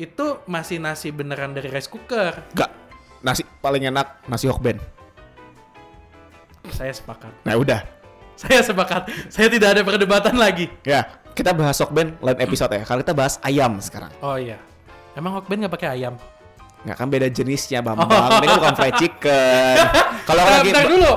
[0.00, 2.32] itu masih nasi beneran dari rice cooker.
[2.56, 2.72] Enggak.
[3.20, 4.80] Nasi paling enak nasi hokben.
[6.72, 7.44] Saya sepakat.
[7.44, 7.99] Nah, udah.
[8.40, 9.12] Saya sepakat.
[9.28, 10.72] Saya tidak ada perdebatan lagi.
[10.80, 12.88] Ya, kita bahas hokben lain episode ya.
[12.88, 14.08] Kalau kita bahas ayam sekarang.
[14.24, 14.56] Oh iya.
[15.12, 16.14] Emang Hokben nggak pakai ayam?
[16.86, 18.08] Nggak kan beda jenisnya, Bambang.
[18.08, 19.74] Ini kan bukan fried chicken.
[20.28, 21.12] Kalau lagi bentar dulu.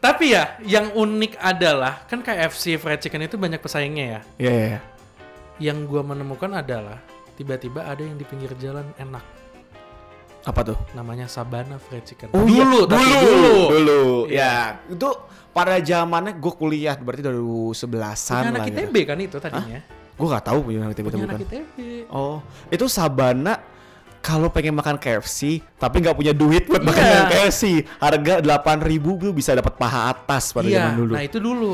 [0.00, 4.20] Tapi ya, yang unik adalah kan KFC fried chicken itu banyak pesaingnya ya.
[4.38, 4.80] Iya, iya, iya.
[5.58, 7.02] Yang gua menemukan adalah
[7.34, 9.24] tiba-tiba ada yang di pinggir jalan enak.
[10.46, 10.78] Apa tuh?
[10.94, 12.30] Namanya Sabana Fried Chicken.
[12.30, 13.56] Oh iya, dulu, tapi dulu, dulu.
[13.74, 14.02] dulu.
[14.30, 14.78] Iya.
[14.78, 15.08] Ya, itu
[15.50, 17.74] pada zamannya gue kuliah berarti dari 11-an
[18.46, 18.74] Punya anak lah ya.
[18.86, 19.80] ITB kan itu tadinya.
[20.16, 21.34] Gue gak tahu punya anak ITB Punya bukan.
[21.34, 21.76] anak ITB.
[22.08, 22.38] Oh,
[22.70, 23.54] itu Sabana
[24.22, 26.88] kalau pengen makan KFC tapi nggak punya duit buat Iya.
[26.90, 27.62] makan KFC,
[27.98, 31.12] harga 8.000 gue bisa dapat paha atas pada iya, zaman dulu.
[31.14, 31.72] nah itu dulu.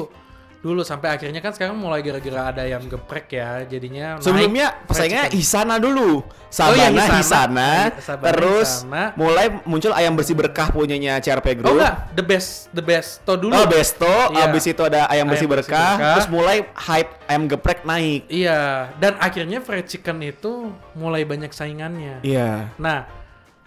[0.62, 5.26] Dulu sampai akhirnya kan sekarang mulai gara-gara ada ayam geprek ya, jadinya Sebelumnya pesaingnya.
[5.28, 6.22] Hisana dulu.
[6.46, 7.18] Sabana, iya, Hisana.
[7.18, 9.04] Hisana, Sabana, terus Hisana.
[9.12, 11.82] mulai muncul ayam bersih berkah punyanya CRP Oh Group.
[11.82, 13.26] enggak, the best, the best.
[13.26, 13.50] To dulu.
[13.50, 14.46] Oh, Besto, Iya.
[14.46, 16.14] abis itu ada ayam bersih Ayam bersih berkah, berkah.
[16.14, 18.22] terus mulai hype ayam geprek naik.
[18.28, 18.60] Iya,
[18.96, 20.52] dan akhirnya fried chicken itu
[20.94, 22.22] mulai banyak saingannya.
[22.22, 22.70] Iya.
[22.78, 23.10] Nah,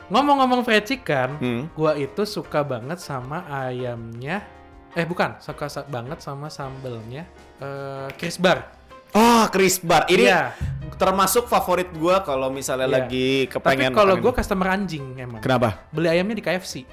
[0.08, 1.62] ngomong-ngomong fried chicken, Hmm.
[1.74, 4.48] gua itu suka banget sama ayamnya.
[4.96, 7.28] Eh bukan, suka banget sama sambelnya
[7.60, 8.64] eh Chris Bar.
[9.12, 10.08] Oh, Chris Bar.
[10.08, 10.52] Ini Iya.
[10.96, 12.96] termasuk favorit gua kalau misalnya Iya.
[13.04, 14.38] lagi Tapi kepengen kalau makan gua ini.
[14.40, 15.40] customer anjing emang.
[15.40, 15.70] Kenapa?
[15.92, 16.74] Beli ayamnya di KFC.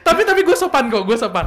[0.00, 1.46] tapi tapi gue sopan kok, gue sopan.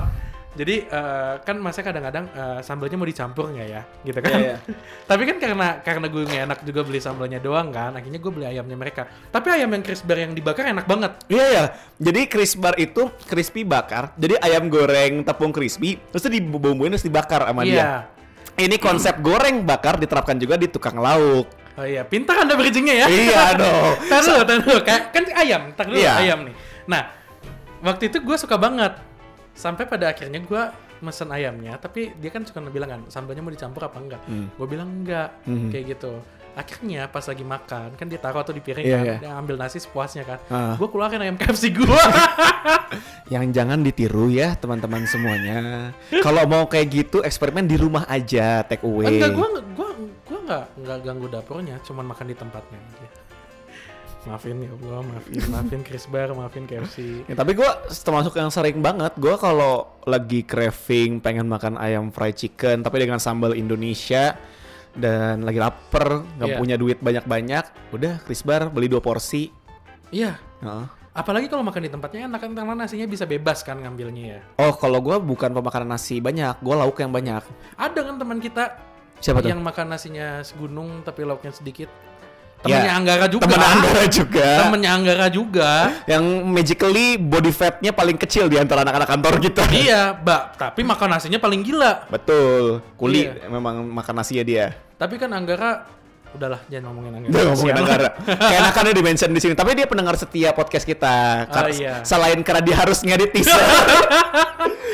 [0.54, 4.32] Jadi eh, kan masa kadang-kadang eh, sambelnya mau dicampur nggak ya, gitu kan?
[4.38, 4.58] Iya, iya.
[5.10, 8.46] Tapi kan karena karena gue nggak enak juga beli sambelnya doang kan, akhirnya gue beli
[8.46, 9.10] ayamnya mereka.
[9.34, 11.12] Tapi ayam yang crisp bar yang dibakar enak banget.
[11.26, 11.64] Iya ya.
[11.98, 14.14] Jadi Chris Bar itu crispy bakar.
[14.14, 17.74] Jadi ayam goreng tepung crispy terus dibumbuin terus dibakar sama dia.
[17.74, 17.92] Iya.
[18.54, 21.50] Ini konsep goreng bakar diterapkan juga di tukang lauk.
[21.74, 23.08] Oh iya, pintar anda bridgingnya ya.
[23.10, 23.98] iya dong.
[24.06, 24.76] Dulu, dulu.
[24.86, 26.14] Kayak- Kan ayam, dulu Iya.
[26.22, 26.56] ayam nih.
[26.86, 27.02] Nah,
[27.82, 28.94] waktu itu gue suka banget.
[29.54, 30.64] Sampai pada akhirnya gue
[31.04, 34.22] mesen ayamnya, tapi dia kan suka bilang kan, sambelnya mau dicampur apa enggak?
[34.26, 34.48] Hmm.
[34.56, 35.70] Gue bilang enggak, Mhm.
[35.70, 36.14] kayak gitu.
[36.54, 39.82] Akhirnya pas lagi makan, kan dia taruh tuh di piring Iya, kan, dia ambil nasi
[39.82, 40.40] sepuasnya kan.
[40.54, 40.74] Ah.
[40.78, 41.86] Gue keluarin ayam KFC gue.
[43.34, 45.90] Yang jangan ditiru ya teman-teman semuanya.
[46.22, 49.18] Kalau mau kayak gitu eksperimen di rumah aja take away.
[49.18, 49.90] enggak, gue gua,
[50.30, 53.08] gua enggak, enggak ganggu dapurnya, cuman makan di tempatnya aja.
[54.24, 57.28] Maafin ya Allah, maafin, maafin Chris Bar, maafin KFC.
[57.28, 59.12] Ya, tapi gue termasuk yang sering banget.
[59.20, 64.40] Gue kalau lagi craving pengen makan ayam fried chicken, tapi dengan sambal Indonesia
[64.96, 66.58] dan lagi lapar, nggak Iya.
[66.58, 69.52] punya duit banyak-banyak, udah Chris Bar beli dua porsi.
[70.08, 70.88] Iya, Heeh.
[71.14, 74.40] Apalagi kalau makan di tempatnya enak kan karena nasinya bisa bebas kan ngambilnya ya.
[74.58, 77.44] Oh, kalau gue bukan pemakanan nasi banyak, gue lauk yang banyak.
[77.76, 78.82] Ada kan teman kita
[79.22, 79.54] Siapa tuh?
[79.54, 81.86] yang makan nasinya segunung tapi lauknya sedikit.
[82.64, 83.44] Ya, Temennya Anggara juga.
[83.44, 84.48] Temen Anggara juga.
[84.64, 85.72] Temennya Anggara juga.
[86.08, 89.64] Yang magically body fatnya paling kecil di antara anak-anak kantor kita.
[89.76, 90.42] iya, Mbak.
[90.56, 92.08] Tapi makan nasinya paling gila.
[92.08, 92.80] Betul.
[92.96, 93.52] Kuli Iya.
[93.52, 94.80] memang makan nasinya dia.
[94.96, 95.84] Tapi kan Anggara
[96.34, 97.32] udahlah jangan ngomongin Anggara.
[97.36, 97.76] Udah ngomongin.
[97.78, 98.10] Anggara.
[98.56, 99.54] Keenakan dia di-mention di sini.
[99.60, 101.46] Tapi dia pendengar setia podcast kita.
[101.52, 102.00] Oh, iya.
[102.08, 103.60] Selain karena dia harus ngedit teaser.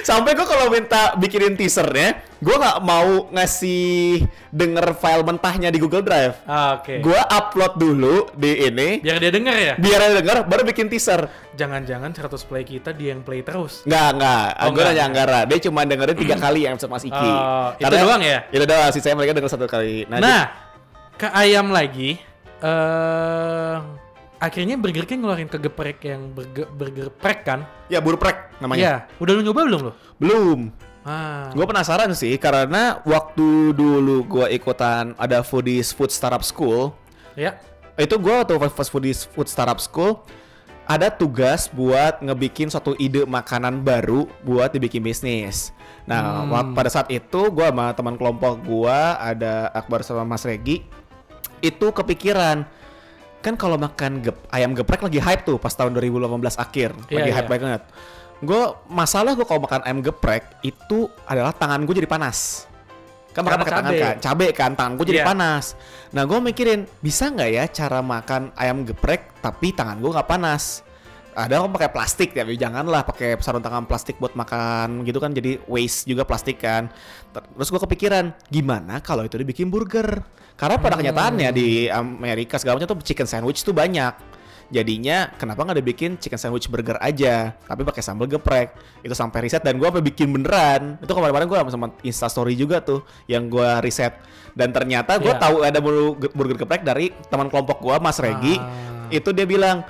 [0.09, 6.01] Sampai gue kalau minta bikinin teasernya, gue nggak mau ngasih denger file mentahnya di Google
[6.01, 6.33] Drive.
[6.43, 6.97] Ah, Oke.
[6.97, 9.73] Gue upload dulu di ini, Biar dia denger ya.
[9.77, 11.29] biar dia denger, baru bikin teaser.
[11.53, 13.85] Jangan-jangan 100 play kita dia yang play terus.
[13.85, 14.45] Nggak, nggak.
[14.57, 15.39] Oh, gue nanya Anggara.
[15.45, 17.29] Dia cuma dengerin tiga kali yang sama Mas Iki.
[17.29, 18.39] Oh, itu doang ya?
[18.49, 18.89] Itu doang.
[18.89, 20.09] Sisanya mereka denger satu kali.
[20.09, 20.49] Nah, dia-
[21.15, 22.17] ke ayam lagi.
[22.59, 23.75] eh
[24.39, 27.67] akhirnya Burger King ngeluarin kegeprek yang burger, burger prek kan?
[27.91, 28.79] ya burprek namanya.
[28.81, 28.95] Iya.
[29.19, 29.91] Udah lu nyoba belum lo?
[30.15, 30.59] Belum.
[31.03, 31.47] Ah.
[31.55, 36.91] Gue penasaran sih karena waktu dulu gue ikutan ada foodies food startup school
[37.39, 37.55] Ya.
[37.95, 40.23] itu gue waktu pas foodies food startup school
[40.83, 45.71] ada tugas buat ngebikin suatu ide makanan baru buat dibikin bisnis.
[46.03, 46.73] Nah, Hmm.
[46.73, 50.81] pada saat itu gue sama teman kelompok gue ada Akbar sama Mas Regi
[51.61, 52.65] itu kepikiran
[53.39, 57.29] kan kalau makan gep- ayam geprek lagi hype tuh pas tahun 2018 akhir Iya, lagi
[57.29, 57.35] iya.
[57.35, 57.81] hype banget.
[58.39, 62.67] Gue masalah gue kalau makan ayam geprek itu adalah tangan gue jadi panas.
[63.29, 65.27] Kan makan pakai tangan kan, cabe kan, tangan gue jadi Iya.
[65.27, 65.65] panas.
[66.11, 70.83] Nah gue mikirin bisa nggak ya cara makan ayam geprek tapi tangan gue nggak panas.
[71.33, 75.61] Ada orang pakai plastik ya, janganlah pakai sarung tangan plastik buat makan gitu kan jadi
[75.69, 76.89] waste juga plastik kan.
[77.31, 80.25] Ter- Terus gue kepikiran gimana kalau itu dibikin burger?
[80.59, 84.11] Karena pada kenyataannya di Amerika segala macam tuh chicken sandwich tuh banyak.
[84.69, 88.77] Jadinya kenapa nggak dibikin chicken sandwich burger aja, tapi pakai sambal geprek.
[89.01, 90.99] Itu sampai riset dan gue apa bikin beneran.
[91.01, 94.13] Itu kemarin-kemarin gue sama Insta Story juga tuh yang gue riset.
[94.53, 95.41] Dan ternyata gue Iya.
[95.41, 98.61] tahu ada burger burger geprek dari teman kelompok gue Mas Regi.
[98.61, 99.07] Ah.
[99.09, 99.81] Itu dia bilang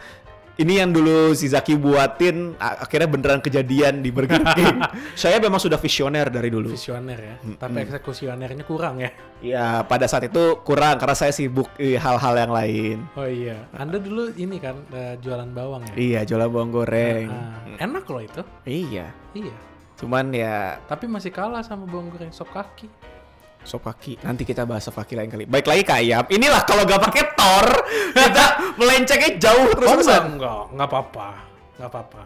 [0.60, 4.84] ini yang dulu si Zaki buatin akhirnya beneran kejadian di Burger King.
[5.16, 6.76] Saya memang sudah visioner dari dulu.
[6.76, 7.36] Visioner ya.
[7.56, 9.10] Tapi eksekusionernya kurang ya.
[9.40, 12.98] Ya pada saat itu kurang karena saya sibuk hal-hal yang lain.
[13.16, 13.72] Oh iya.
[13.72, 15.94] Anda dulu ini kan eh, jualan bawang ya.
[15.96, 17.32] Iya jualan bawang goreng.
[17.32, 18.42] Ah, enak loh itu.
[18.68, 19.16] Iya.
[19.32, 19.56] Iya.
[19.96, 22.92] Cuman ya Tapi masih kalah sama bawang goreng sop kaki.
[23.70, 24.18] Sopaki.
[24.26, 25.46] Nanti kita bahas Sopaki lain kali.
[25.46, 26.26] Baik lagi ke ayam.
[26.26, 27.68] Inilah kalau gak pakai Thor,
[28.26, 28.46] kita
[28.82, 31.28] melencengnya jauh terus Oh, enggak, enggak, enggak apa-apa.
[31.78, 32.24] Enggak apa-apa.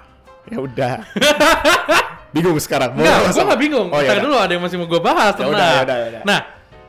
[0.47, 0.95] Ya udah.
[2.35, 2.97] bingung sekarang.
[2.97, 3.87] Mau Enggak, gue nggak bingung.
[3.93, 5.33] Oh, Ntar ya dulu ada yang masih mau gue bahas.
[5.37, 6.21] Ya udah, ya udah, ya udah.
[6.25, 6.39] Nah,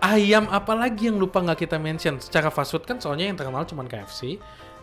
[0.01, 2.17] ayam apa lagi yang lupa nggak kita mention?
[2.19, 4.41] Secara fast food kan soalnya yang terkenal cuma KFC,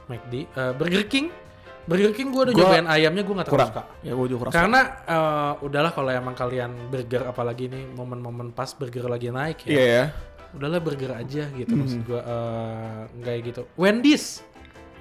[0.08, 1.34] McD, eh, Burger King.
[1.82, 3.74] Burger King gue udah Gua nyobain ayamnya gue nggak terlalu kurang.
[3.74, 4.06] suka.
[4.06, 4.54] Ya gue juga kurang.
[4.54, 9.70] Karena eh, udahlah kalau emang kalian burger apalagi nih momen-momen pas burger lagi naik ya.
[9.70, 10.06] Iya ya.
[10.52, 11.80] Udahlah burger aja gitu Mhm.
[11.80, 13.62] maksud gue eh, nggak gitu.
[13.76, 14.46] Wendy's.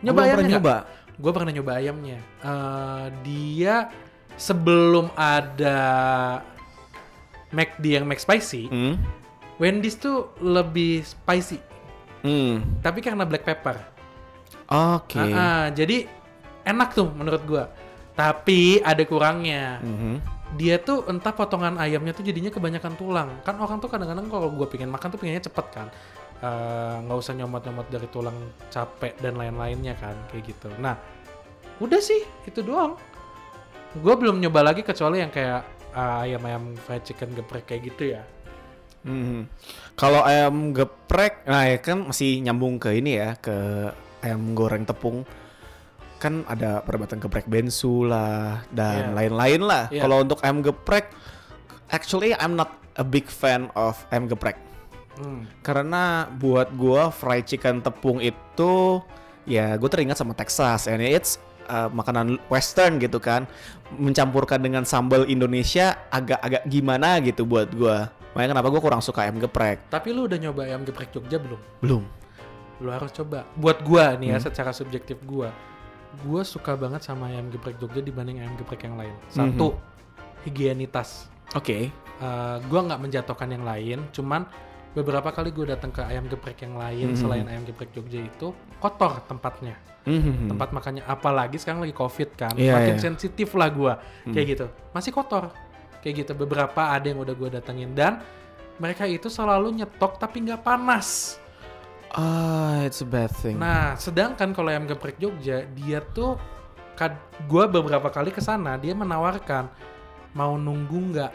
[0.00, 0.76] Nyoba pernah ayamnya nyoba.
[1.14, 2.18] Gue pernah nyoba ayamnya.
[2.40, 3.74] Eh, dia
[4.34, 5.78] sebelum ada
[7.50, 8.94] McD yang McSpicy, Hmm.
[9.58, 11.60] Wendy's tuh lebih spicy.
[12.22, 12.80] Hmm.
[12.80, 13.76] Tapi karena black pepper.
[14.70, 15.18] Oke.
[15.18, 16.06] Ah, ah, jadi
[16.70, 17.64] enak tuh menurut gua.
[18.14, 19.82] Tapi ada kurangnya.
[19.82, 20.14] Mhm.
[20.58, 23.30] Dia tuh entah potongan ayamnya tuh jadinya kebanyakan tulang.
[23.46, 25.88] Kan orang tuh kadang-kadang kalau gua pengen makan tuh pengennya cepet kan.
[26.40, 28.34] Eh, nggak usah nyomot-nyomot dari tulang
[28.72, 30.72] capek dan lain-lainnya kan kayak gitu.
[30.80, 30.96] Nah,
[31.78, 32.96] udah sih itu doang.
[34.00, 38.22] Gua belum nyoba lagi kecuali yang kayak ah, ayam-ayam fried chicken geprek kayak gitu ya.
[39.04, 39.48] Mhm.
[39.96, 43.56] Kalau ayam geprek, nah ya kan masih nyambung ke ini ya, ke
[44.20, 45.24] ayam goreng tepung.
[46.20, 49.16] Kan ada perdebatan geprek bensu lah dan Iya.
[49.16, 49.84] lain-lain lah.
[49.88, 50.04] Iya.
[50.04, 51.08] Kalau untuk ayam geprek,
[51.88, 54.60] actually I'm not a big fan of ayam geprek.
[55.16, 55.48] Hmm.
[55.60, 59.00] Karena buat gua fried chicken tepung itu
[59.44, 63.48] ya gue teringat sama Texas and it's uh, makanan western gitu kan
[63.90, 69.40] mencampurkan dengan sambal Indonesia agak-agak gimana gitu buat gua makanya kenapa gue kurang suka ayam
[69.40, 71.58] geprek Tapi lu udah nyoba ayam geprek Jogja belum?
[71.80, 72.02] belum
[72.80, 73.44] Lu harus coba.
[73.54, 74.46] Buat gua nih ya Hmm.
[74.46, 75.52] secara subjektif gua,
[76.20, 79.14] gua suka banget sama ayam geprek Jogja dibanding ayam geprek yang lain.
[79.28, 79.78] Satu,
[80.44, 81.30] higienitas.
[81.52, 84.44] oke Eh, gua nggak menjatuhkan yang lain, cuman
[84.92, 87.16] beberapa kali gue datang ke ayam geprek yang lain Mhm.
[87.16, 89.80] selain ayam geprek Jogja itu kotor tempatnya.
[90.04, 90.52] Mhm.
[90.52, 92.52] Tempat makannya apalagi sekarang lagi Covid kan.
[92.60, 93.00] Iya, Makin iya.
[93.00, 94.36] sensitif lah gua Hmm.
[94.36, 94.66] kayak gitu.
[94.92, 95.48] Masih kotor.
[96.04, 96.32] Kayak gitu.
[96.36, 98.20] Beberapa ada yang udah gua datengin dan
[98.76, 101.40] mereka itu selalu nyetok tapi nggak panas.
[102.12, 106.34] Ah it's a bad thing Nah, sedangkan kalau ayam geprek Jogja, dia tuh
[107.48, 109.72] gua beberapa kali ke sana, dia menawarkan
[110.36, 111.32] mau nunggu nggak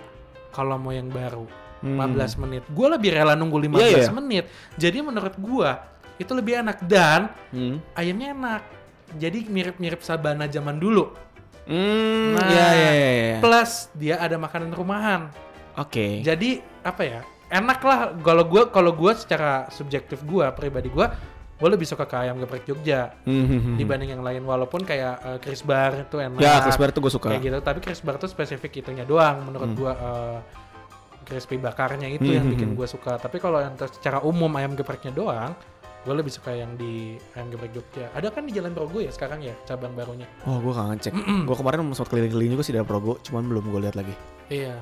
[0.54, 1.50] kalau mau yang baru.
[1.84, 2.00] Hmm.
[2.16, 2.64] 15 menit.
[2.72, 4.10] Gue lebih rela nunggu 15 Iya, iya.
[4.10, 4.46] menit.
[4.78, 5.84] Jadi menurut gua
[6.16, 7.82] itu lebih enak dan Hmm.
[7.94, 8.62] ayamnya enak.
[9.18, 11.12] Jadi mirip-mirip sabana zaman dulu.
[11.66, 13.38] Hmm, Nah, ya ya ya, ya.
[13.42, 15.34] Plus dia ada makanan rumahan.
[15.76, 16.22] Oke.
[16.22, 17.22] Jadi apa ya?
[17.56, 21.16] Enak lah kalau gua kalau gua secara subjektif gua pribadi gua
[21.56, 23.80] gue lebih suka ke ayam geprek Jogja Mhm.
[23.80, 27.08] dibanding yang lain walaupun kayak eh, Chris Bar itu enak Ya, Chris Bar tuh gue
[27.10, 27.32] suka.
[27.32, 29.78] kayak gitu tapi Chris Bar tuh spesifik itunya doang menurut Hmm.
[29.78, 30.38] gua eh,
[31.24, 35.10] crispy bakarnya itu yang Hmm, bikin gua suka tapi kalau yang secara umum ayam gepreknya
[35.12, 35.56] doang
[36.04, 39.42] gue lebih suka yang di ayam geprek Jogja ada kan di Jalan Progo ya sekarang
[39.42, 41.14] ya cabang barunya Oh, gue gak ngecek.
[41.42, 44.14] Gue kemarin sempat keliling-keliling juga sih dari Progo, cuman belum gue lihat lagi.
[44.48, 44.76] iya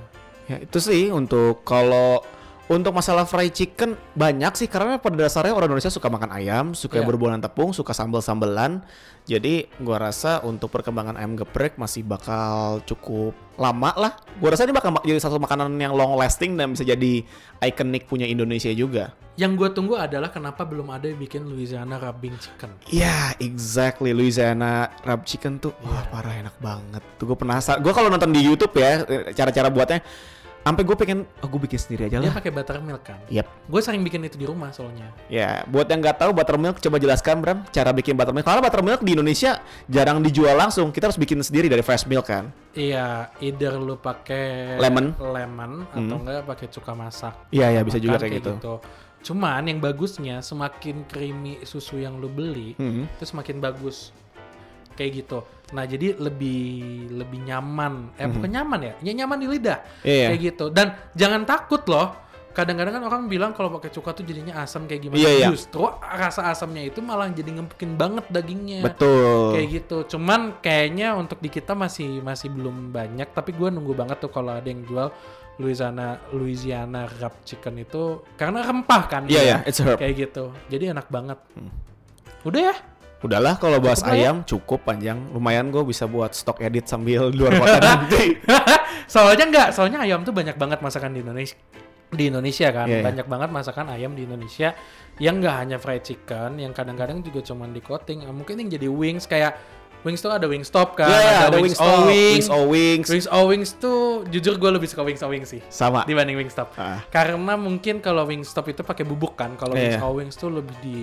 [0.43, 2.19] Ya, itu sih untuk kalau
[2.65, 6.97] untuk masalah fried chicken banyak sih karena pada dasarnya orang Indonesia suka makan ayam, suka
[6.97, 7.06] Iya.
[7.06, 8.80] berbualan tepung, suka sambal-sambelan.
[9.23, 14.12] Jadi gua rasa untuk perkembangan ayam geprek masih bakal cukup lama lah.
[14.38, 17.23] Gua rasa ini bakal jadi satu makanan yang long lasting dan bisa jadi
[17.62, 19.12] ikonik punya Indonesia juga.
[19.34, 24.13] yang gue tunggu adalah kenapa belum ada yang bikin Louisiana rubbing chicken Ya, exactly.
[24.13, 25.89] Louisiana rub chicken tuh, Iya.
[25.89, 27.02] wah parah enak banget.
[27.17, 27.82] Tuh gue penasaran.
[27.82, 29.02] Gue kalau nonton di YouTube ya,
[29.34, 30.06] cara-cara buatnya,
[30.63, 32.34] sampai gue pengen, oh gue bikin sendiri aja dia lah.
[32.34, 33.45] pakai buttermilk kan Yap.
[33.45, 37.39] gue sering bikin itu di rumah soalnya Ya, buat yang nggak tahu buttermilk, coba jelaskan
[37.39, 38.43] Bram cara bikin buttermilk.
[38.43, 40.89] Karena buttermilk di Indonesia jarang dijual langsung.
[40.89, 42.47] Kita harus bikin sendiri dari fresh milk kan.
[42.71, 45.12] Iya, either lu pakai Lemon.
[45.17, 46.21] lemon atau Hmm.
[46.21, 47.34] enggak pakai cuka masak.
[47.49, 48.52] Iya, ya bisa juga Makan kayak gitu.
[49.23, 53.08] Cuman yang bagusnya semakin creamy susu yang lu beli Hmm.
[53.10, 54.12] itu semakin bagus.
[54.93, 55.39] Kayak gitu.
[55.73, 56.62] Nah, jadi lebih
[57.12, 58.13] lebih nyaman.
[58.15, 58.93] Eh, bukan nyaman ya?
[59.01, 59.79] Ya nyaman di lidah.
[60.01, 60.06] Hmm.
[60.06, 60.27] Iya.
[60.29, 60.65] Kayak gitu.
[60.69, 62.21] Dan jangan takut loh.
[62.53, 65.17] Kadang-kadang kan orang bilang kalau pakai cuka tuh jadinya asam kayak gimana.
[65.17, 65.47] Iya, iya.
[65.49, 69.58] Justru rasa asamnya itu malah jadi ngempekin banget dagingnya Betul.
[69.58, 74.21] kayak gitu cuman kayaknya untuk di kita masih masih belum banyak tapi gue nunggu banget
[74.21, 75.10] tuh kalau ada yang jual
[75.58, 79.41] Louisiana Louisiana rub chicken itu karena rempah kan Iya, dia.
[79.41, 79.98] iya, it's a herb.
[79.98, 81.73] kayak gitu jadi enak banget Hmm.
[82.46, 82.75] udah ya
[83.24, 84.24] Udahlah kalau bahas Cukup lah ya.
[84.28, 85.17] ayam cukup panjang.
[85.32, 88.36] Lumayan gue bisa buat stok edit sambil luar kota nanti.
[89.08, 91.56] soalnya enggak soalnya ayam tuh banyak banget masakan di Indonesia
[92.10, 93.04] di Indonesia kan Iya, iya.
[93.04, 94.78] banyak banget masakan ayam di Indonesia
[95.17, 99.26] yang nggak hanya fried chicken yang kadang-kadang juga cuman di coating mungkin yang jadi wings
[99.26, 99.58] kayak
[100.04, 102.04] Wingstop ada Wingstop kan, iya, ada, ada Wings, O Wings.
[102.04, 103.08] Wings O Wings.
[103.08, 106.04] Wings O Wings tuh jujur gue lebih suka Wings O Wings sih Sama.
[106.04, 106.76] dibanding Wingstop.
[106.76, 107.08] Ah.
[107.08, 109.96] Karena mungkin kalau Wingstop itu pakai bubuk kan, kalau Iya.
[109.96, 110.98] Wings O Wings tuh lebih di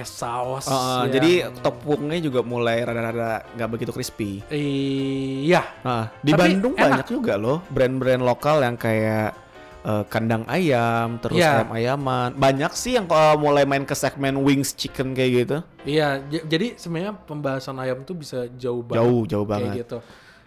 [0.00, 0.64] pakai saus.
[0.64, 1.30] Uh, uh, yang- Jadi
[1.60, 4.40] tepungnya juga mulai rada-rada nggak begitu crispy.
[4.48, 6.84] iya, Nah, di Tapi Bandung enak.
[6.84, 9.36] banyak juga loh brand-brand lokal yang kayak
[9.80, 11.64] eh, kandang ayam, terus Iya.
[11.64, 12.36] ayam-ayaman.
[12.36, 15.56] Banyak sih yang eh, mulai main ke segmen wings chicken kayak gitu.
[15.84, 16.20] iya.
[16.20, 19.00] Jadi sebenarnya pembahasan ayam tuh bisa jauh banget.
[19.00, 19.74] Jauh, jauh Kayak banget.
[19.78, 19.98] gitu.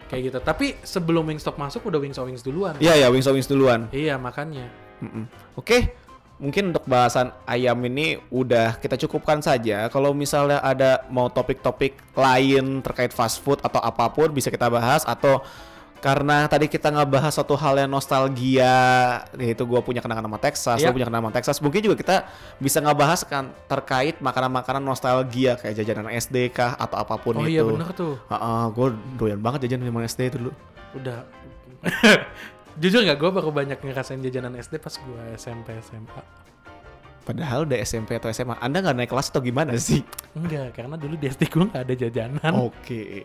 [0.05, 0.37] Kayak gitu.
[0.39, 2.77] Tapi sebelum Wingstop masuk udah Wings Wings duluan.
[2.77, 3.89] Iya ya, wings wings duluan.
[3.89, 4.69] Iya, makanya.
[5.01, 5.25] Mm-mm.
[5.57, 5.97] Oke,
[6.43, 9.87] mungkin untuk bahasan ayam ini udah kita cukupkan saja.
[9.87, 15.07] Kalau misalnya ada mau topik-topik lain terkait fast food atau apa pun bisa kita bahas
[15.07, 15.39] atau
[16.03, 18.75] karena tadi kita ngebahas satu hal yang nostalgia,
[19.39, 20.91] yaitu gue punya kenangan sama Texas, Iya.
[20.91, 21.57] lo punya kenangan sama Texas.
[21.63, 22.15] Mungkin juga kita
[22.59, 27.55] bisa ngebahas kan terkait makanan-makanan nostalgia kayak jajanan SD kah atau apa pun Oh itu.
[27.55, 28.19] iya bener tuh.
[28.75, 30.51] gue doyan banget jajan zaman SD itu dulu.
[30.99, 31.23] Udah.
[32.73, 36.21] Jujur nggak, gue baru banyak ngerasain jajanan SD pas gue SMP SMA.
[37.23, 40.03] Padahal udah SMP atau SMA, Anda nggak naik kelas atau gimana sih?
[40.35, 42.51] Enggak, karena dulu di SD gue nggak ada jajanan.
[42.57, 43.23] Oke.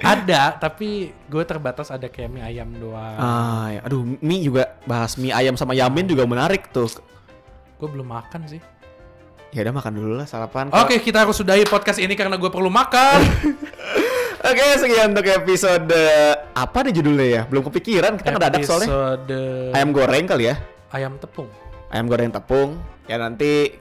[0.00, 3.18] Ada, tapi gue terbatas ada kayak mie ayam doang.
[3.18, 3.80] Ah, ya.
[3.86, 6.90] aduh, mie juga bahas mie ayam sama yamin juga menarik tuh.
[7.78, 8.62] Gue belum makan sih.
[9.54, 10.66] Ya udah makan dulu lah sarapan.
[10.74, 13.22] Oke, kita harus sudahi podcast ini karena gue perlu makan.
[14.44, 15.88] Oke, sekian untuk episode
[16.52, 17.42] apa nih judulnya ya?
[17.48, 18.88] Belum kepikiran, kita ngedadak soalnya.
[18.92, 19.40] Episode
[19.72, 20.60] Ayam goreng kali ya?
[20.92, 21.48] ayam tepung.
[21.88, 22.76] Ayam goreng tepung.
[23.08, 23.72] Ya nanti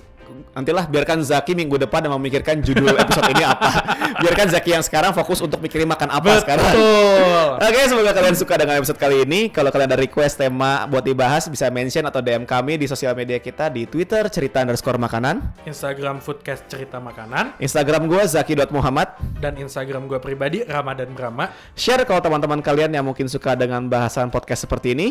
[0.53, 3.69] nantilah biarkan Zaki minggu depan yang memikirkan judul episode ini apa.
[4.24, 6.63] Biarkan Zaki yang sekarang fokus untuk mikirin makan apa sekarang.
[6.63, 7.49] Betul.
[7.59, 9.51] Oke, semoga kalian suka dengan episode kali ini.
[9.51, 13.41] Kalau kalian ada request tema buat dibahas, bisa mention atau DM kami di sosial media
[13.41, 19.19] kita di Twitter cerita underscore makanan, Instagram Foodcast Cerita Makanan Instagram gue zaki.muhammad.
[19.43, 21.51] dan Instagram gue pribadi Ramadan Brahma.
[21.76, 25.07] Share kalau teman-teman kalian yang mungkin suka dengan bahasan podcast seperti ini.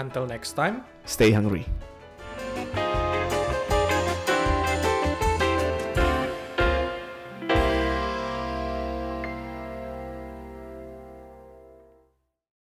[0.00, 0.80] Until next time.
[1.04, 1.91] Stay hungry.